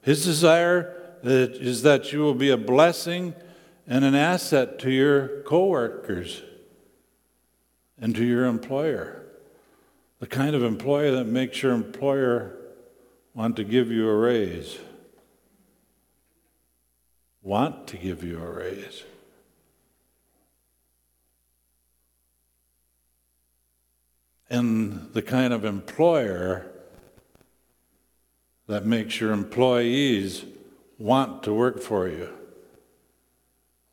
His 0.00 0.24
desire 0.24 0.94
is 1.22 1.82
that 1.82 2.12
you 2.12 2.20
will 2.20 2.34
be 2.34 2.48
a 2.48 2.56
blessing 2.56 3.34
and 3.86 4.04
an 4.04 4.14
asset 4.14 4.78
to 4.78 4.90
your 4.90 5.42
coworkers 5.42 6.42
and 8.00 8.14
to 8.14 8.24
your 8.24 8.46
employer. 8.46 9.26
The 10.20 10.26
kind 10.26 10.54
of 10.54 10.62
employer 10.62 11.10
that 11.16 11.26
makes 11.26 11.62
your 11.62 11.72
employer 11.72 12.56
want 13.34 13.56
to 13.56 13.64
give 13.64 13.90
you 13.90 14.08
a 14.08 14.16
raise 14.16 14.78
want 17.46 17.86
to 17.86 17.96
give 17.96 18.24
you 18.24 18.42
a 18.42 18.50
raise. 18.50 19.04
And 24.48 25.12
the 25.12 25.22
kind 25.22 25.52
of 25.52 25.64
employer 25.64 26.66
that 28.68 28.84
makes 28.84 29.20
your 29.20 29.32
employees 29.32 30.44
want 30.98 31.42
to 31.44 31.52
work 31.52 31.80
for 31.80 32.08
you, 32.08 32.30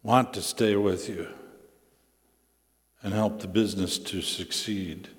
want 0.01 0.33
to 0.33 0.41
stay 0.41 0.75
with 0.75 1.09
you, 1.09 1.27
and 3.01 3.13
help 3.13 3.39
the 3.39 3.47
business 3.47 3.97
to 3.97 4.21
succeed. 4.21 5.09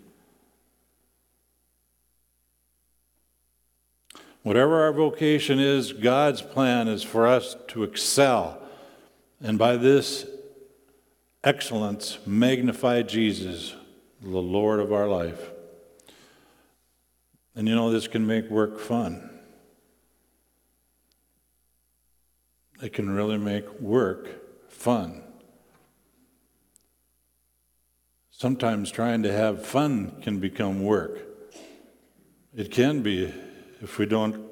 Whatever 4.42 4.82
our 4.82 4.92
vocation 4.92 5.58
is, 5.58 5.92
God's 5.92 6.42
plan 6.42 6.86
is 6.86 7.02
for 7.02 7.26
us 7.26 7.56
to 7.68 7.82
excel. 7.82 8.60
And 9.42 9.58
by 9.58 9.76
this 9.76 10.26
excellence, 11.42 12.18
magnify 12.26 13.02
Jesus, 13.02 13.74
the 14.24 14.42
Lord 14.42 14.80
of 14.80 14.92
our 14.92 15.06
life. 15.06 15.50
And 17.54 17.68
you 17.68 17.74
know, 17.74 17.90
this 17.90 18.08
can 18.08 18.26
make 18.26 18.50
work 18.50 18.80
fun. 18.80 19.30
It 22.82 22.92
can 22.92 23.10
really 23.10 23.38
make 23.38 23.80
work 23.80 24.70
fun. 24.70 25.22
Sometimes 28.30 28.90
trying 28.90 29.22
to 29.22 29.32
have 29.32 29.64
fun 29.64 30.20
can 30.20 30.40
become 30.40 30.82
work. 30.82 31.20
It 32.56 32.70
can 32.70 33.02
be 33.02 33.32
if 33.80 33.98
we 33.98 34.06
don't, 34.06 34.44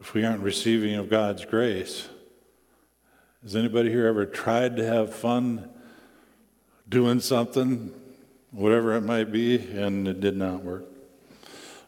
if 0.00 0.14
we 0.14 0.24
aren't 0.24 0.42
receiving 0.42 0.94
of 0.94 1.10
God's 1.10 1.44
grace. 1.44 2.08
Has 3.42 3.54
anybody 3.54 3.90
here 3.90 4.06
ever 4.06 4.24
tried 4.24 4.76
to 4.76 4.84
have 4.84 5.14
fun 5.14 5.70
doing 6.88 7.20
something, 7.20 7.92
whatever 8.50 8.94
it 8.94 9.02
might 9.02 9.32
be, 9.32 9.56
and 9.56 10.06
it 10.06 10.20
did 10.20 10.36
not 10.36 10.62
work? 10.62 10.84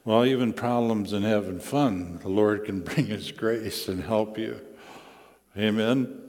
Well, 0.05 0.25
even 0.25 0.53
problems 0.53 1.13
and 1.13 1.25
having 1.25 1.61
fun, 1.61 2.19
the 2.23 2.29
Lord 2.29 2.65
can 2.65 2.81
bring 2.85 3.07
His 3.07 3.31
grace 3.31 3.89
and 3.89 4.03
help 4.03 4.39
you. 4.39 4.61
Amen? 5.57 6.23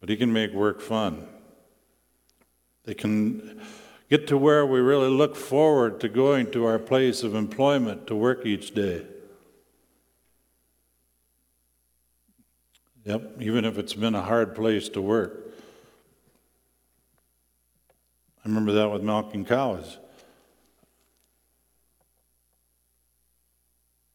But 0.00 0.08
He 0.08 0.16
can 0.16 0.32
make 0.32 0.52
work 0.52 0.80
fun. 0.80 1.26
They 2.84 2.94
can 2.94 3.60
get 4.10 4.26
to 4.28 4.36
where 4.36 4.66
we 4.66 4.80
really 4.80 5.08
look 5.08 5.34
forward 5.34 6.00
to 6.00 6.08
going 6.08 6.50
to 6.52 6.66
our 6.66 6.78
place 6.78 7.22
of 7.22 7.34
employment 7.34 8.06
to 8.08 8.14
work 8.14 8.44
each 8.44 8.74
day. 8.74 9.06
Yep, 13.04 13.36
even 13.40 13.64
if 13.64 13.76
it's 13.76 13.94
been 13.94 14.14
a 14.14 14.22
hard 14.22 14.54
place 14.54 14.88
to 14.90 15.00
work. 15.00 15.43
I 18.44 18.48
remember 18.48 18.72
that 18.72 18.90
with 18.90 19.02
milking 19.02 19.44
cows. 19.46 19.98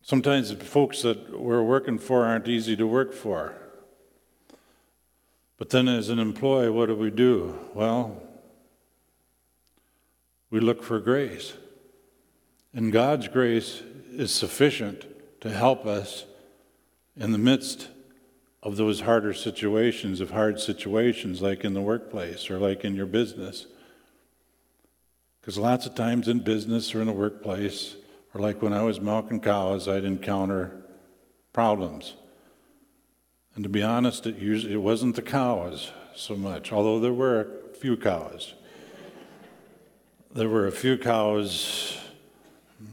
Sometimes 0.01 0.49
the 0.49 0.63
folks 0.63 1.01
that 1.01 1.39
we're 1.39 1.63
working 1.63 1.97
for 1.97 2.25
aren't 2.25 2.47
easy 2.47 2.75
to 2.75 2.85
work 2.85 3.13
for. 3.13 3.53
But 5.57 5.71
then, 5.71 5.87
as 5.87 6.09
an 6.09 6.19
employee, 6.19 6.69
what 6.69 6.87
do 6.87 6.95
we 6.95 7.11
do? 7.11 7.59
Well, 7.73 8.21
we 10.49 10.59
look 10.59 10.83
for 10.83 10.99
grace. 10.99 11.53
And 12.73 12.91
God's 12.91 13.27
grace 13.27 13.83
is 14.11 14.31
sufficient 14.31 15.05
to 15.41 15.49
help 15.49 15.85
us 15.85 16.25
in 17.15 17.31
the 17.31 17.37
midst 17.37 17.89
of 18.61 18.77
those 18.77 19.01
harder 19.01 19.33
situations, 19.33 20.21
of 20.21 20.31
hard 20.31 20.59
situations 20.59 21.41
like 21.41 21.63
in 21.63 21.73
the 21.73 21.81
workplace 21.81 22.49
or 22.49 22.57
like 22.57 22.85
in 22.85 22.95
your 22.95 23.05
business. 23.05 23.67
Because 25.49 25.57
lots 25.57 25.87
of 25.87 25.95
times 25.95 26.27
in 26.27 26.41
business 26.41 26.93
or 26.93 27.01
in 27.01 27.07
the 27.07 27.11
workplace, 27.11 27.95
or 28.35 28.39
like 28.39 28.61
when 28.61 28.71
I 28.71 28.83
was 28.83 29.01
milking 29.01 29.39
cows, 29.39 29.87
I'd 29.87 30.03
encounter 30.03 30.79
problems. 31.53 32.13
And 33.55 33.63
to 33.63 33.69
be 33.69 33.81
honest, 33.81 34.27
it, 34.27 34.37
usually, 34.37 34.73
it 34.73 34.83
wasn't 34.83 35.15
the 35.15 35.23
cows 35.23 35.91
so 36.15 36.35
much, 36.35 36.71
although 36.71 36.99
there 36.99 37.13
were 37.13 37.47
a 37.71 37.75
few 37.75 37.97
cows 37.97 38.53
there 40.35 40.49
were 40.49 40.67
a 40.67 40.71
few 40.71 40.99
cows. 40.99 41.97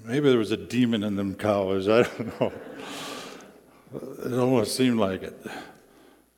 Maybe 0.07 0.31
there 0.31 0.39
was 0.39 0.51
a 0.51 0.57
demon 0.57 1.03
in 1.03 1.17
them 1.17 1.35
cows. 1.35 1.87
I 1.91 2.05
don't 2.05 2.41
know. 2.41 2.53
It 4.25 4.33
almost 4.33 4.75
seemed 4.75 4.99
like 4.99 5.23
it. 5.23 5.39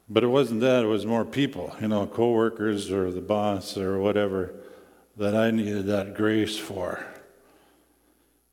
But 0.08 0.24
it 0.24 0.26
wasn't 0.26 0.62
that, 0.62 0.82
it 0.82 0.88
was 0.88 1.06
more 1.06 1.24
people, 1.24 1.76
you 1.80 1.86
know, 1.86 2.08
coworkers 2.08 2.90
or 2.90 3.12
the 3.12 3.20
boss 3.20 3.78
or 3.78 4.00
whatever 4.00 4.57
that 5.18 5.34
I 5.34 5.50
needed 5.50 5.86
that 5.86 6.14
grace 6.14 6.56
for. 6.56 7.04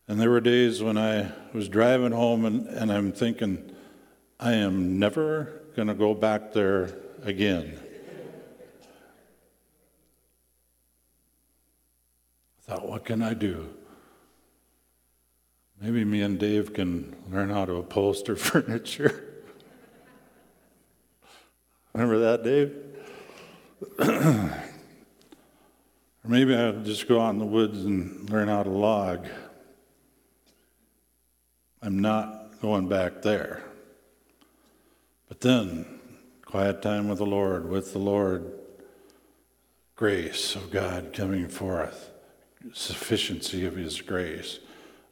And 0.08 0.20
there 0.20 0.32
were 0.32 0.42
days 0.42 0.82
when 0.82 0.98
I 0.98 1.32
was 1.54 1.70
driving 1.70 2.12
home 2.12 2.44
and, 2.44 2.68
and 2.68 2.92
I'm 2.92 3.12
thinking, 3.12 3.72
I 4.40 4.54
am 4.54 4.98
never 5.00 5.62
going 5.76 5.88
to 5.88 5.94
go 5.94 6.16
back 6.16 6.54
there 6.54 6.98
again. 7.24 7.80
I 12.58 12.72
thought, 12.72 12.90
what 12.90 13.06
can 13.06 13.22
I 13.22 13.36
do? 13.36 13.70
Maybe 15.80 16.04
me 16.04 16.22
and 16.22 16.40
Dave 16.40 16.74
can 16.74 17.16
learn 17.30 17.52
how 17.52 17.66
to 17.66 17.74
upholster 17.74 18.36
furniture. 18.40 19.24
Remember 21.94 22.18
that, 22.20 22.44
Dave? 22.44 22.74
or 26.26 26.30
maybe 26.30 26.56
I'll 26.56 26.82
just 26.82 27.08
go 27.08 27.22
out 27.22 27.32
in 27.32 27.40
the 27.40 27.46
woods 27.46 27.86
and 27.86 28.28
learn 28.30 28.48
how 28.48 28.64
to 28.64 28.70
log. 28.70 29.28
I'm 31.82 32.00
not 32.00 32.60
going 32.62 32.88
back 32.88 33.22
there. 33.22 33.64
But 35.28 35.42
then, 35.42 35.86
quiet 36.44 36.82
time 36.82 37.08
with 37.08 37.20
the 37.20 37.26
Lord, 37.26 37.70
with 37.70 37.94
the 37.94 38.00
Lord, 38.00 38.54
grace 39.96 40.56
of 40.56 40.72
God 40.72 41.14
coming 41.14 41.48
forth, 41.48 42.12
sufficiency 42.74 43.66
of 43.66 43.76
His 43.76 44.02
grace, 44.02 44.60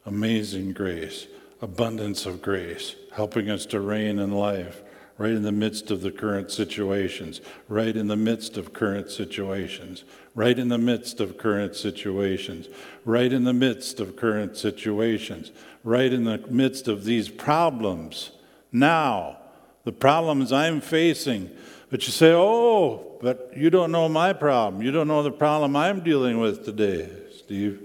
amazing 0.04 0.72
grace, 0.72 1.28
abundance 1.62 2.26
of 2.26 2.42
grace, 2.42 2.96
helping 3.12 3.48
us 3.50 3.66
to 3.66 3.80
reign 3.80 4.18
in 4.18 4.32
life, 4.32 4.82
right 5.16 5.32
in 5.32 5.42
the 5.42 5.52
midst 5.52 5.90
of 5.90 6.00
the 6.00 6.10
current 6.10 6.50
situations, 6.50 7.40
right 7.68 7.96
in 7.96 8.08
the 8.08 8.16
midst 8.16 8.56
of 8.56 8.72
current 8.72 9.10
situations, 9.10 10.04
right 10.34 10.58
in 10.58 10.68
the 10.68 10.78
midst 10.78 11.20
of 11.20 11.38
current 11.38 11.76
situations, 11.76 12.68
right 13.04 13.32
in 13.32 13.44
the 13.44 13.52
midst 13.52 14.00
of 14.00 14.16
current 14.16 14.56
situations, 14.56 15.52
right 15.84 16.12
in 16.12 16.24
the 16.24 16.38
midst 16.48 16.88
of 16.88 17.04
these 17.04 17.28
problems 17.28 18.32
now, 18.72 19.38
the 19.84 19.92
problems 19.92 20.52
I'm 20.52 20.80
facing. 20.80 21.50
But 21.90 22.04
you 22.06 22.12
say, 22.12 22.32
oh, 22.32 23.18
but 23.22 23.52
you 23.56 23.70
don't 23.70 23.92
know 23.92 24.08
my 24.08 24.32
problem. 24.32 24.82
You 24.82 24.90
don't 24.90 25.06
know 25.06 25.22
the 25.22 25.30
problem 25.30 25.76
I'm 25.76 26.02
dealing 26.02 26.40
with 26.40 26.64
today, 26.64 27.08
Steve. 27.38 27.80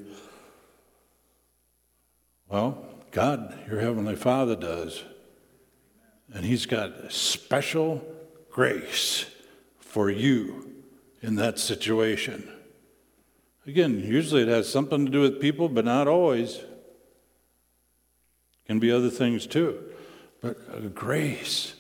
Well, 2.48 2.84
God, 3.12 3.56
your 3.70 3.80
Heavenly 3.80 4.16
Father, 4.16 4.56
does. 4.56 5.04
And 6.34 6.46
He's 6.46 6.66
got 6.66 7.12
special 7.12 8.06
grace 8.52 9.26
for 9.80 10.10
you 10.10 10.74
in 11.22 11.36
that 11.36 11.60
situation. 11.60 12.50
Again, 13.66 14.00
usually 14.00 14.44
it 14.44 14.48
has 14.48 14.68
something 14.72 15.06
to 15.06 15.12
do 15.12 15.22
with 15.22 15.42
people, 15.42 15.70
but 15.70 15.86
not 15.86 16.08
always. 16.08 16.56
It 16.56 16.68
can 18.68 18.80
be 18.80 18.92
other 18.92 19.10
things 19.10 19.46
too. 19.46 19.84
But 20.42 20.96
grace. 20.96 21.76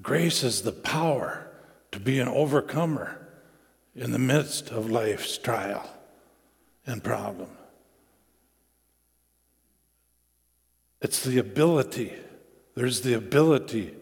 Grace 0.00 0.42
is 0.42 0.62
the 0.62 0.72
power 0.72 1.48
to 1.92 2.00
be 2.00 2.18
an 2.18 2.28
overcomer 2.28 3.28
in 3.94 4.10
the 4.10 4.18
midst 4.18 4.70
of 4.70 4.90
life's 4.90 5.38
trial 5.38 5.88
and 6.86 7.04
problem. 7.04 7.50
It's 11.00 11.22
the 11.22 11.38
ability, 11.38 12.12
there's 12.74 13.02
the 13.02 13.14
ability 13.14 13.94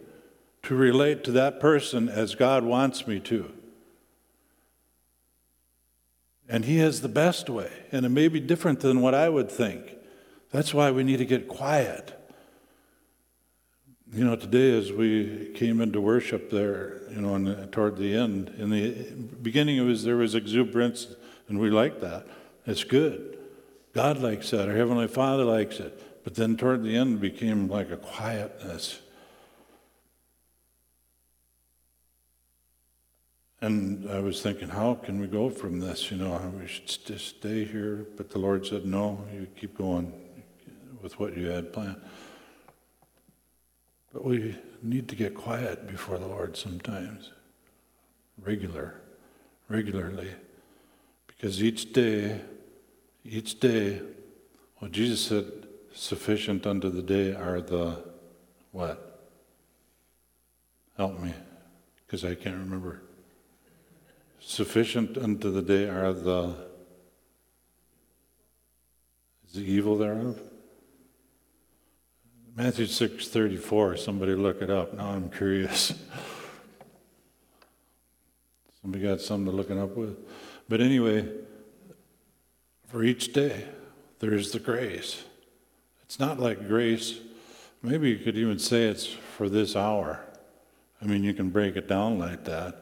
to 0.63 0.75
relate 0.75 1.25
to 1.25 1.33
that 1.33 1.61
person 1.61 2.09
as 2.09 2.35
God 2.35 2.65
wants 2.65 3.07
me 3.07 3.21
to. 3.21 3.53
And 6.49 6.65
He 6.65 6.79
has 6.79 7.01
the 7.01 7.09
best 7.09 7.49
way, 7.49 7.71
and 7.91 8.05
it 8.07 8.11
may 8.11 8.29
be 8.29 8.41
different 8.41 8.81
than 8.81 9.01
what 9.01 9.15
I 9.15 9.29
would 9.29 9.51
think. 9.51 9.97
That's 10.51 10.75
why 10.75 10.91
we 10.91 11.03
need 11.03 11.17
to 11.19 11.25
get 11.25 11.49
quiet. 11.49 12.19
You 14.13 14.25
know, 14.25 14.37
today 14.37 14.77
as 14.77 14.93
we 14.93 15.53
came 15.55 15.81
into 15.81 16.01
worship 16.01 16.51
there, 16.51 17.01
you 17.11 17.23
know, 17.23 17.35
and 17.35 17.73
toward 17.73 17.97
the 17.97 18.15
end, 18.15 18.55
in 18.59 18.69
the 18.69 18.91
beginning 19.43 19.79
it 19.79 19.83
was 19.83 20.05
there 20.05 20.17
was 20.17 20.35
exuberance, 20.35 21.09
and 21.49 21.59
we 21.59 21.71
like 21.71 22.01
that. 22.01 22.27
It's 22.67 22.85
good. 22.85 23.39
God 23.95 24.19
likes 24.19 24.51
that. 24.51 24.69
Our 24.69 24.77
Heavenly 24.77 25.09
Father 25.09 25.45
likes 25.45 25.81
it. 25.81 26.12
But 26.25 26.35
then 26.35 26.57
toward 26.57 26.83
the 26.83 26.97
end, 26.97 27.17
it 27.17 27.21
became 27.21 27.69
like 27.69 27.91
a 27.91 27.97
quietness. 27.97 29.01
And 33.61 34.11
I 34.11 34.19
was 34.19 34.43
thinking, 34.43 34.69
how 34.69 34.95
can 34.95 35.21
we 35.21 35.29
go 35.29 35.49
from 35.49 35.79
this? 35.79 36.11
You 36.11 36.19
know, 36.19 36.53
we 36.61 36.67
should 36.67 36.87
just 36.87 37.27
stay 37.39 37.65
here. 37.65 38.07
But 38.17 38.31
the 38.31 38.39
Lord 38.39 38.67
said, 38.67 38.85
no, 38.85 39.25
you 39.33 39.47
keep 39.57 39.79
going 39.79 40.13
with 41.01 41.19
what 41.19 41.37
you 41.37 41.47
had 41.47 41.73
planned. 41.73 42.01
But 44.13 44.25
we 44.25 44.57
need 44.83 45.09
to 45.09 45.17
get 45.17 45.35
quiet 45.35 45.89
before 45.89 46.19
the 46.19 46.27
Lord 46.27 46.57
sometimes, 46.57 47.31
regular, 48.43 49.01
regularly, 49.69 50.31
because 51.27 51.63
each 51.63 51.93
day, 51.93 52.41
each 53.25 53.59
day, 53.59 54.03
well, 54.81 54.91
Jesus 54.91 55.21
said, 55.23 55.47
sufficient 55.95 56.67
unto 56.67 56.91
the 56.91 57.03
day 57.03 57.35
are 57.35 57.61
the 57.61 58.03
what? 58.71 59.31
Help 60.97 61.19
me, 61.21 61.33
because 62.07 62.25
I 62.25 62.35
can't 62.35 62.57
remember. 62.57 63.03
Sufficient 64.41 65.17
unto 65.17 65.51
the 65.51 65.63
day 65.63 65.89
are 65.89 66.13
the 66.13 66.55
is 69.47 69.55
the 69.55 69.63
evil 69.63 69.97
thereof? 69.97 70.41
Matthew 72.55 72.87
6:34, 72.87 73.97
somebody 73.99 74.35
look 74.35 74.61
it 74.61 74.71
up. 74.71 74.95
Now 74.95 75.11
I'm 75.11 75.31
curious. 75.31 75.95
Somebody 78.81 79.05
got 79.05 79.21
something 79.21 79.47
to 79.47 79.53
look 79.53 79.71
it 79.71 79.79
up 79.79 79.97
with. 79.97 80.19
But 80.69 80.81
anyway, 80.81 81.29
for 82.89 83.05
each 83.05 83.33
day, 83.33 83.69
there's 84.19 84.51
the 84.53 84.59
grace. 84.59 85.25
It's 86.13 86.21
not 86.21 86.39
like 86.39 86.69
grace. 86.69 87.19
Maybe 87.81 88.11
you 88.11 88.19
could 88.19 88.37
even 88.37 88.59
say 88.59 88.83
it's 88.83 89.07
for 89.07 89.49
this 89.49 89.75
hour. 89.75 90.21
I 91.01 91.07
mean, 91.07 91.25
you 91.25 91.33
can 91.33 91.49
break 91.49 91.75
it 91.75 91.89
down 91.89 92.19
like 92.19 92.45
that. 92.45 92.77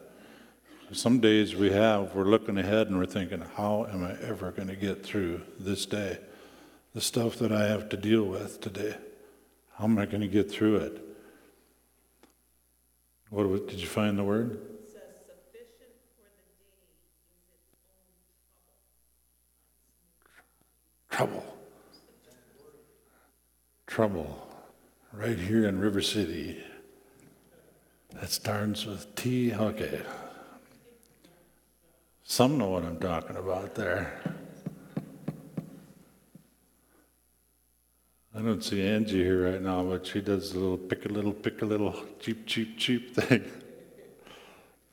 Some 0.91 1.21
days 1.21 1.55
we 1.55 1.71
have, 1.71 2.13
we're 2.13 2.25
looking 2.25 2.57
ahead 2.57 2.87
and 2.87 2.97
we're 2.97 3.05
thinking, 3.05 3.39
how 3.55 3.87
am 3.89 4.03
I 4.03 4.21
ever 4.21 4.51
going 4.51 4.67
to 4.67 4.75
get 4.75 5.05
through 5.05 5.43
this 5.57 5.85
day? 5.85 6.17
The 6.93 6.99
stuff 6.99 7.37
that 7.37 7.53
I 7.53 7.67
have 7.67 7.87
to 7.91 7.95
deal 7.95 8.25
with 8.25 8.59
today. 8.59 8.97
How 9.77 9.85
am 9.85 9.97
I 9.97 10.07
going 10.07 10.19
to 10.19 10.27
get 10.27 10.51
through 10.51 10.75
it? 10.79 11.01
What 13.29 13.69
did 13.69 13.79
you 13.79 13.87
find 13.87 14.19
the 14.19 14.25
word? 14.25 14.59
Trouble 21.09 21.41
trouble 21.41 21.50
right 23.97 25.37
here 25.37 25.67
in 25.67 25.79
River 25.79 26.01
City. 26.01 26.63
That 28.13 28.29
starts 28.29 28.85
with 28.85 29.13
T. 29.15 29.53
Okay. 29.53 30.01
Some 32.23 32.57
know 32.57 32.69
what 32.69 32.83
I'm 32.83 32.99
talking 32.99 33.35
about 33.35 33.75
there. 33.75 34.21
I 38.33 38.39
don't 38.41 38.63
see 38.63 38.81
Angie 38.81 39.23
here 39.23 39.51
right 39.51 39.61
now, 39.61 39.83
but 39.83 40.07
she 40.07 40.21
does 40.21 40.53
a 40.53 40.59
little 40.59 40.77
pick 40.77 41.03
a 41.05 41.09
little, 41.09 41.33
pick 41.33 41.61
a 41.61 41.65
little, 41.65 41.93
cheap, 42.19 42.47
cheap, 42.47 42.77
cheap 42.77 43.13
thing. 43.13 43.43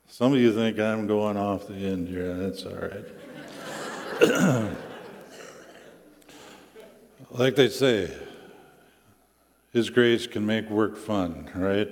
Some 0.07 0.33
of 0.33 0.39
you 0.39 0.53
think 0.53 0.77
I'm 0.77 1.07
going 1.07 1.37
off 1.37 1.67
the 1.67 1.75
end 1.75 2.09
here. 2.09 2.35
That's 2.35 2.65
all 2.65 2.75
right. 2.75 3.05
like 7.31 7.55
they 7.55 7.69
say, 7.69 8.11
his 9.71 9.89
grace 9.89 10.27
can 10.27 10.45
make 10.45 10.69
work 10.69 10.97
fun, 10.97 11.49
right? 11.55 11.89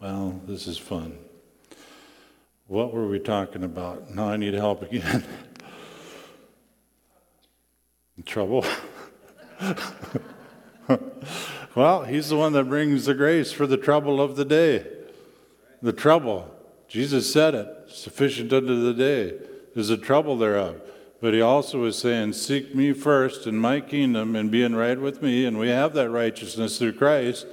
Well, 0.00 0.40
this 0.46 0.66
is 0.66 0.78
fun. 0.78 1.18
What 2.66 2.94
were 2.94 3.06
we 3.08 3.18
talking 3.18 3.64
about? 3.64 4.14
Now 4.14 4.28
I 4.28 4.36
need 4.36 4.54
help 4.54 4.82
again. 4.82 5.24
In 8.16 8.22
trouble? 8.26 8.64
well, 11.74 12.04
he's 12.04 12.28
the 12.28 12.36
one 12.36 12.52
that 12.54 12.68
brings 12.68 13.04
the 13.06 13.14
grace 13.14 13.52
for 13.52 13.66
the 13.66 13.76
trouble 13.76 14.20
of 14.20 14.36
the 14.36 14.44
day. 14.44 14.86
The 15.82 15.92
trouble. 15.92 16.54
Jesus 16.88 17.32
said 17.32 17.54
it, 17.54 17.68
sufficient 17.88 18.52
unto 18.52 18.82
the 18.82 18.94
day. 18.94 19.38
is 19.74 19.88
the 19.88 19.96
trouble 19.96 20.36
thereof. 20.36 20.80
But 21.20 21.34
he 21.34 21.40
also 21.40 21.84
is 21.84 21.98
saying, 21.98 22.32
Seek 22.32 22.74
me 22.74 22.92
first 22.92 23.46
in 23.46 23.56
my 23.56 23.80
kingdom 23.80 24.34
and 24.34 24.50
being 24.50 24.74
right 24.74 24.98
with 24.98 25.22
me. 25.22 25.44
And 25.44 25.58
we 25.58 25.68
have 25.68 25.92
that 25.94 26.10
righteousness 26.10 26.78
through 26.78 26.94
Christ. 26.94 27.46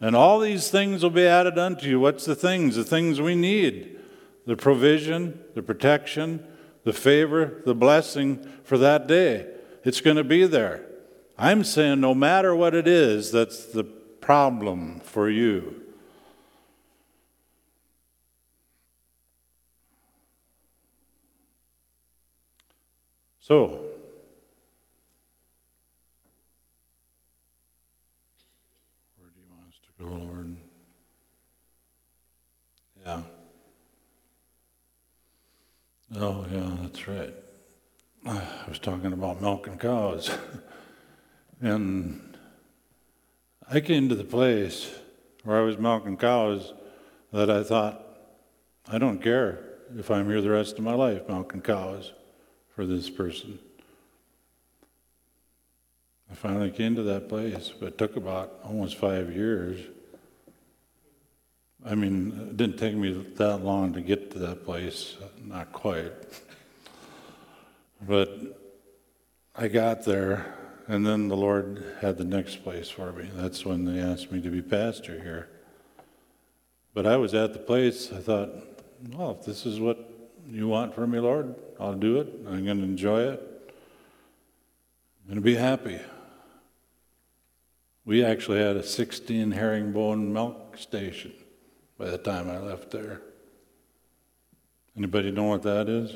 And 0.00 0.14
all 0.14 0.38
these 0.38 0.70
things 0.70 1.02
will 1.02 1.10
be 1.10 1.26
added 1.26 1.58
unto 1.58 1.88
you. 1.88 1.98
What's 1.98 2.26
the 2.26 2.34
things? 2.34 2.76
The 2.76 2.84
things 2.84 3.20
we 3.20 3.34
need 3.34 3.94
the 4.44 4.56
provision, 4.56 5.42
the 5.54 5.62
protection, 5.62 6.46
the 6.84 6.92
favor, 6.92 7.62
the 7.66 7.74
blessing 7.74 8.48
for 8.62 8.78
that 8.78 9.08
day. 9.08 9.44
It's 9.82 10.00
going 10.00 10.16
to 10.16 10.24
be 10.24 10.46
there. 10.46 10.86
I'm 11.36 11.64
saying 11.64 12.00
no 12.00 12.14
matter 12.14 12.54
what 12.54 12.72
it 12.72 12.86
is, 12.86 13.32
that's 13.32 13.64
the 13.66 13.82
problem 13.82 15.00
for 15.00 15.28
you. 15.28 15.82
So, 23.46 23.68
where 29.14 29.30
do 29.30 29.38
you 29.38 29.46
want 29.48 29.68
us 29.68 29.78
to 29.86 30.02
go, 30.02 30.10
Lord? 30.10 30.56
Yeah. 33.04 33.22
Oh, 36.16 36.44
yeah, 36.50 36.76
that's 36.82 37.06
right. 37.06 37.32
I 38.26 38.42
was 38.68 38.80
talking 38.80 39.12
about 39.12 39.40
milking 39.40 39.78
cows. 39.78 40.36
and 41.60 42.36
I 43.70 43.78
came 43.78 44.08
to 44.08 44.16
the 44.16 44.24
place 44.24 44.90
where 45.44 45.58
I 45.58 45.60
was 45.60 45.78
milking 45.78 46.16
cows 46.16 46.74
that 47.32 47.48
I 47.48 47.62
thought, 47.62 48.04
I 48.88 48.98
don't 48.98 49.22
care 49.22 49.60
if 49.96 50.10
I'm 50.10 50.26
here 50.26 50.42
the 50.42 50.50
rest 50.50 50.78
of 50.78 50.82
my 50.82 50.94
life 50.94 51.28
milking 51.28 51.62
cows 51.62 52.12
for 52.76 52.84
this 52.84 53.08
person. 53.08 53.58
I 56.30 56.34
finally 56.34 56.70
came 56.70 56.94
to 56.96 57.02
that 57.04 57.28
place, 57.28 57.72
but 57.80 57.86
it 57.86 57.98
took 57.98 58.16
about 58.16 58.60
almost 58.62 58.96
five 58.96 59.34
years. 59.34 59.80
I 61.84 61.94
mean, 61.94 62.48
it 62.50 62.56
didn't 62.58 62.78
take 62.78 62.94
me 62.94 63.12
that 63.36 63.64
long 63.64 63.94
to 63.94 64.02
get 64.02 64.30
to 64.32 64.38
that 64.40 64.66
place, 64.66 65.16
not 65.42 65.72
quite. 65.72 66.12
But 68.06 68.60
I 69.54 69.68
got 69.68 70.04
there, 70.04 70.54
and 70.86 71.06
then 71.06 71.28
the 71.28 71.36
Lord 71.36 71.82
had 72.02 72.18
the 72.18 72.24
next 72.24 72.62
place 72.62 72.90
for 72.90 73.10
me. 73.12 73.30
That's 73.32 73.64
when 73.64 73.86
they 73.86 74.00
asked 74.00 74.30
me 74.30 74.42
to 74.42 74.50
be 74.50 74.60
pastor 74.60 75.18
here. 75.22 75.48
But 76.92 77.06
I 77.06 77.16
was 77.16 77.32
at 77.32 77.54
the 77.54 77.58
place, 77.58 78.12
I 78.12 78.18
thought, 78.18 78.50
well, 79.12 79.38
if 79.40 79.46
this 79.46 79.64
is 79.64 79.80
what 79.80 80.15
you 80.48 80.68
want 80.68 80.94
from 80.94 81.10
me, 81.10 81.18
Lord, 81.18 81.54
I'll 81.80 81.94
do 81.94 82.20
it. 82.20 82.28
I'm 82.46 82.64
going 82.64 82.78
to 82.78 82.84
enjoy 82.84 83.22
it. 83.22 83.72
I'm 85.20 85.28
going 85.28 85.36
to 85.36 85.40
be 85.40 85.56
happy. 85.56 86.00
We 88.04 88.24
actually 88.24 88.60
had 88.60 88.76
a 88.76 88.82
16 88.82 89.50
herringbone 89.50 90.32
milk 90.32 90.78
station 90.78 91.32
by 91.98 92.10
the 92.10 92.18
time 92.18 92.48
I 92.48 92.58
left 92.58 92.90
there. 92.90 93.22
Anybody 94.96 95.30
know 95.30 95.44
what 95.44 95.62
that 95.62 95.88
is? 95.88 96.14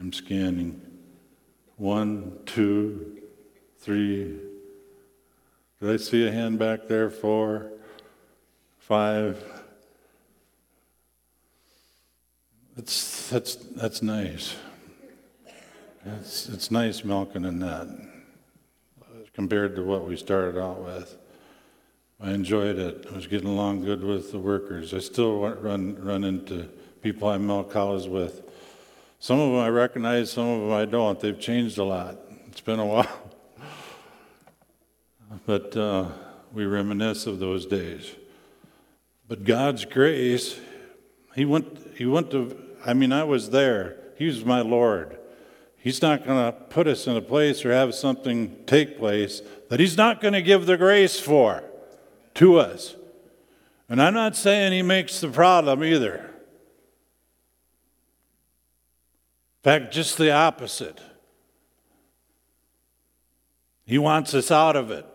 I'm 0.00 0.12
scanning. 0.12 0.80
One, 1.76 2.38
two, 2.44 3.22
three. 3.78 4.38
Did 5.80 5.90
I 5.90 5.96
see 5.96 6.26
a 6.26 6.32
hand 6.32 6.58
back 6.58 6.88
there? 6.88 7.10
Four, 7.10 7.70
five. 8.78 9.55
That's, 12.76 13.30
that's, 13.30 13.54
that's 13.56 14.02
nice. 14.02 14.54
It's, 16.04 16.48
it's 16.48 16.70
nice 16.70 17.02
milking 17.04 17.44
in 17.44 17.58
that 17.60 17.88
compared 19.36 19.76
to 19.76 19.82
what 19.82 20.08
we 20.08 20.16
started 20.16 20.58
out 20.58 20.82
with. 20.82 21.16
I 22.18 22.30
enjoyed 22.30 22.78
it. 22.78 23.06
I 23.12 23.14
was 23.14 23.26
getting 23.26 23.48
along 23.48 23.84
good 23.84 24.02
with 24.02 24.32
the 24.32 24.38
workers. 24.38 24.94
I 24.94 24.98
still 24.98 25.40
run 25.40 26.02
run 26.02 26.24
into 26.24 26.68
people 27.02 27.28
I 27.28 27.36
milk 27.36 27.72
cows 27.72 28.08
with. 28.08 28.42
Some 29.18 29.38
of 29.38 29.50
them 29.50 29.60
I 29.60 29.68
recognize, 29.68 30.30
some 30.30 30.48
of 30.48 30.60
them 30.62 30.72
I 30.72 30.86
don't. 30.86 31.20
They've 31.20 31.38
changed 31.38 31.76
a 31.76 31.84
lot. 31.84 32.16
It's 32.48 32.62
been 32.62 32.78
a 32.78 32.86
while, 32.94 33.30
but 35.44 35.76
uh, 35.76 36.08
we 36.52 36.64
reminisce 36.64 37.26
of 37.26 37.38
those 37.38 37.66
days. 37.66 38.10
But 39.28 39.44
God's 39.44 39.84
grace, 39.84 40.58
He 41.34 41.44
went. 41.44 41.78
He 41.94 42.06
went 42.06 42.30
to. 42.30 42.65
I 42.86 42.94
mean, 42.94 43.12
I 43.12 43.24
was 43.24 43.50
there. 43.50 43.96
He 44.16 44.26
was 44.26 44.44
my 44.44 44.60
Lord. 44.60 45.18
He's 45.76 46.00
not 46.00 46.24
going 46.24 46.38
to 46.38 46.52
put 46.52 46.86
us 46.86 47.06
in 47.08 47.16
a 47.16 47.20
place 47.20 47.64
or 47.64 47.72
have 47.72 47.94
something 47.94 48.64
take 48.66 48.96
place 48.96 49.42
that 49.68 49.80
He's 49.80 49.96
not 49.96 50.20
going 50.20 50.34
to 50.34 50.42
give 50.42 50.66
the 50.66 50.76
grace 50.76 51.18
for 51.18 51.64
to 52.34 52.58
us. 52.58 52.94
And 53.88 54.00
I'm 54.00 54.14
not 54.14 54.36
saying 54.36 54.72
He 54.72 54.82
makes 54.82 55.20
the 55.20 55.28
problem 55.28 55.82
either. 55.82 56.18
In 59.64 59.64
fact, 59.64 59.92
just 59.92 60.16
the 60.16 60.30
opposite. 60.30 61.00
He 63.84 63.98
wants 63.98 64.32
us 64.32 64.50
out 64.50 64.76
of 64.76 64.92
it. 64.92 65.06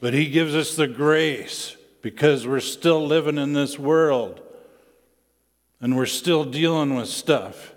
But 0.00 0.12
He 0.12 0.28
gives 0.28 0.54
us 0.54 0.76
the 0.76 0.86
grace 0.86 1.76
because 2.02 2.46
we're 2.46 2.60
still 2.60 3.06
living 3.06 3.38
in 3.38 3.54
this 3.54 3.78
world 3.78 4.42
and 5.80 5.96
we're 5.96 6.06
still 6.06 6.44
dealing 6.44 6.94
with 6.94 7.08
stuff. 7.08 7.72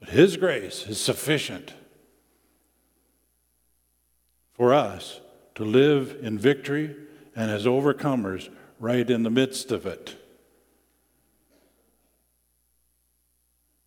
But 0.00 0.10
His 0.10 0.36
grace 0.36 0.86
is 0.86 1.00
sufficient 1.00 1.74
for 4.54 4.72
us 4.74 5.20
to 5.54 5.64
live 5.64 6.18
in 6.22 6.38
victory 6.38 6.96
and 7.34 7.50
as 7.50 7.66
overcomers 7.66 8.48
right 8.78 9.08
in 9.08 9.22
the 9.22 9.30
midst 9.30 9.70
of 9.70 9.86
it. 9.86 10.16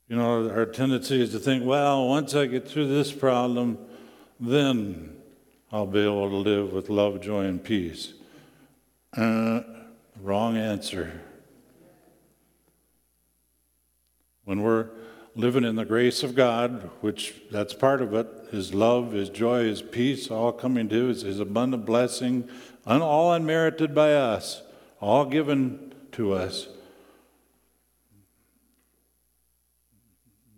You 0.08 0.15
know, 0.15 0.49
our 0.49 0.67
tendency 0.67 1.19
is 1.21 1.32
to 1.32 1.39
think, 1.39 1.65
well, 1.65 2.08
once 2.08 2.36
I 2.36 2.45
get 2.45 2.67
through 2.67 2.88
this 2.88 3.12
problem, 3.12 3.80
then 4.39 5.15
I'll 5.71 5.88
be 5.88 6.04
able 6.04 6.30
to 6.30 6.36
live 6.36 6.73
with 6.73 6.89
love, 6.89 7.21
joy, 7.21 7.45
and 7.45 7.63
peace. 7.63 8.13
Uh, 9.17 9.62
wrong 10.21 10.58
answer. 10.58 11.21
When 14.46 14.62
we're 14.62 14.90
living 15.36 15.66
in 15.66 15.76
the 15.76 15.86
grace 15.86 16.24
of 16.24 16.34
God, 16.34 16.90
which 17.02 17.36
that's 17.52 17.74
part 17.74 18.02
of 18.02 18.14
it, 18.14 18.28
His 18.52 18.74
love, 18.74 19.12
His 19.12 19.30
joy, 19.30 19.66
His 19.66 19.82
peace, 19.82 20.32
all 20.32 20.54
coming 20.54 20.88
to 20.90 21.08
His, 21.08 21.24
His 21.24 21.40
abundant 21.40 21.86
blessing, 21.86 22.48
all 22.86 23.34
unmerited 23.34 23.94
by 23.94 24.14
us, 24.14 24.62
all 25.02 25.26
given 25.26 25.94
to 26.14 26.34
us. 26.34 26.70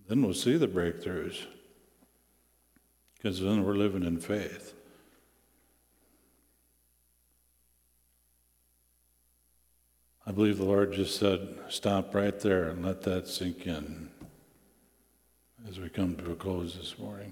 Then 0.07 0.21
we'll 0.21 0.33
see 0.33 0.57
the 0.57 0.67
breakthroughs, 0.67 1.45
because 3.15 3.41
then 3.41 3.63
we're 3.65 3.75
living 3.75 4.03
in 4.03 4.19
faith. 4.19 4.73
I 10.27 10.31
believe 10.31 10.57
the 10.57 10.65
Lord 10.65 10.91
just 10.91 11.17
said, 11.17 11.57
stop 11.69 12.13
right 12.13 12.37
there 12.37 12.65
and 12.65 12.85
let 12.85 13.01
that 13.03 13.29
sink 13.29 13.65
in 13.65 14.09
as 15.69 15.79
we 15.79 15.87
come 15.87 16.17
to 16.17 16.31
a 16.33 16.35
close 16.35 16.75
this 16.75 16.99
morning. 16.99 17.31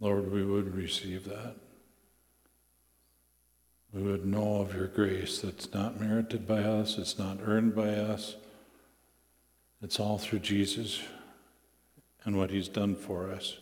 Lord, 0.00 0.32
we 0.32 0.44
would 0.44 0.74
receive 0.74 1.24
that. 1.28 1.54
We 3.92 4.02
would 4.02 4.26
know 4.26 4.56
of 4.56 4.74
your 4.74 4.88
grace 4.88 5.38
that's 5.38 5.72
not 5.72 6.00
merited 6.00 6.48
by 6.48 6.64
us, 6.64 6.98
it's 6.98 7.16
not 7.16 7.38
earned 7.44 7.76
by 7.76 7.90
us. 7.90 8.34
It's 9.80 10.00
all 10.00 10.18
through 10.18 10.40
Jesus 10.40 11.00
and 12.24 12.36
what 12.36 12.50
he's 12.50 12.68
done 12.68 12.94
for 12.94 13.30
us. 13.30 13.58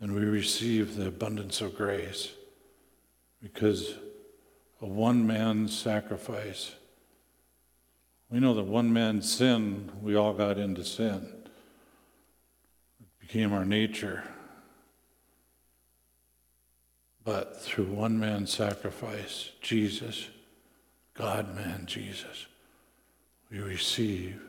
And 0.00 0.14
we 0.14 0.22
receive 0.22 0.96
the 0.96 1.08
abundance 1.08 1.60
of 1.60 1.74
grace 1.76 2.32
because 3.42 3.94
of 4.80 4.88
one 4.88 5.26
man's 5.26 5.76
sacrifice. 5.76 6.74
We 8.30 8.40
know 8.40 8.54
that 8.54 8.64
one 8.64 8.92
man's 8.92 9.32
sin, 9.32 9.90
we 10.02 10.14
all 10.14 10.34
got 10.34 10.58
into 10.58 10.84
sin. 10.84 11.32
It 13.00 13.20
became 13.20 13.52
our 13.52 13.64
nature. 13.64 14.24
But 17.24 17.60
through 17.60 17.86
one 17.86 18.18
man's 18.18 18.52
sacrifice, 18.52 19.50
Jesus, 19.60 20.28
God 21.14 21.56
man 21.56 21.84
Jesus, 21.86 22.46
we 23.50 23.58
receive 23.60 24.42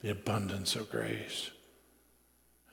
the 0.00 0.10
abundance 0.10 0.76
of 0.76 0.90
grace 0.90 1.50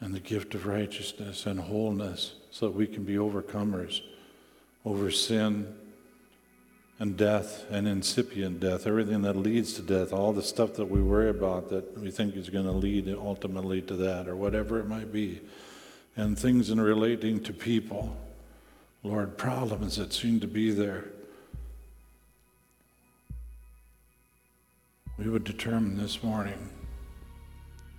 and 0.06 0.14
the 0.14 0.20
gift 0.20 0.54
of 0.54 0.68
righteousness 0.68 1.48
and 1.48 1.60
wholeness 1.60 2.36
so 2.52 2.68
that 2.68 2.76
we 2.76 2.86
can 2.86 3.04
be 3.04 3.16
overcomers 3.16 4.02
over 4.86 5.10
sin 5.10 5.76
and 7.00 7.18
death 7.18 7.66
and 7.72 7.88
incipient 7.88 8.60
death, 8.60 8.86
everything 8.86 9.24
that 9.24 9.36
leads 9.36 9.74
to 9.74 9.82
death, 9.82 10.14
all 10.14 10.32
the 10.32 10.44
stuff 10.44 10.76
that 10.76 10.86
we 10.86 11.02
worry 11.02 11.32
about 11.32 11.70
that 11.70 11.98
we 11.98 12.12
think 12.12 12.36
is 12.36 12.52
going 12.52 12.68
to 12.68 12.72
lead 12.72 13.12
ultimately 13.18 13.82
to 13.82 13.96
that, 13.96 14.28
or 14.28 14.36
whatever 14.36 14.80
it 14.80 14.88
might 14.88 15.12
be, 15.12 15.42
and 16.16 16.38
things 16.38 16.70
in 16.70 16.80
relating 16.80 17.42
to 17.42 17.52
people. 17.52 18.16
Lord, 19.02 19.40
problems 19.40 19.96
that 19.96 20.14
seem 20.14 20.40
to 20.40 20.48
be 20.48 20.70
there. 20.70 21.06
We 25.18 25.28
would 25.30 25.46
determine 25.46 25.98
this 25.98 26.22
morning 26.22 26.70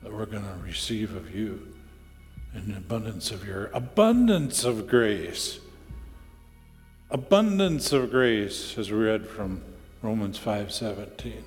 that 0.05 0.13
we're 0.13 0.27
going 0.27 0.45
to 0.45 0.65
receive 0.65 1.17
of 1.17 1.35
you 1.35 1.73
an 2.55 2.75
abundance 2.77 3.31
of 3.31 3.47
your 3.47 3.67
abundance 3.75 4.65
of 4.65 4.87
grace 4.87 5.61
abundance 7.11 7.93
of 7.93 8.11
grace, 8.11 8.77
as 8.79 8.91
we 8.91 8.99
read 8.99 9.27
from 9.27 9.63
Romans 10.03 10.39
5:17. 10.39 11.45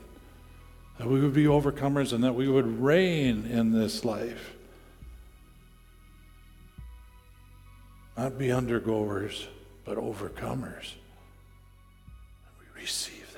That 0.98 1.08
we 1.08 1.22
would 1.22 1.34
be 1.34 1.46
overcomers 1.46 2.12
and 2.12 2.24
that 2.24 2.36
we 2.36 2.48
would 2.48 2.82
reign 2.82 3.46
in 3.46 3.72
this 3.72 4.04
life. 4.04 4.56
Not 8.18 8.38
be 8.38 8.48
undergoers, 8.48 9.48
but 9.86 9.98
overcomers. 9.98 10.96
And 12.46 12.54
we 12.60 12.82
receive 12.82 13.29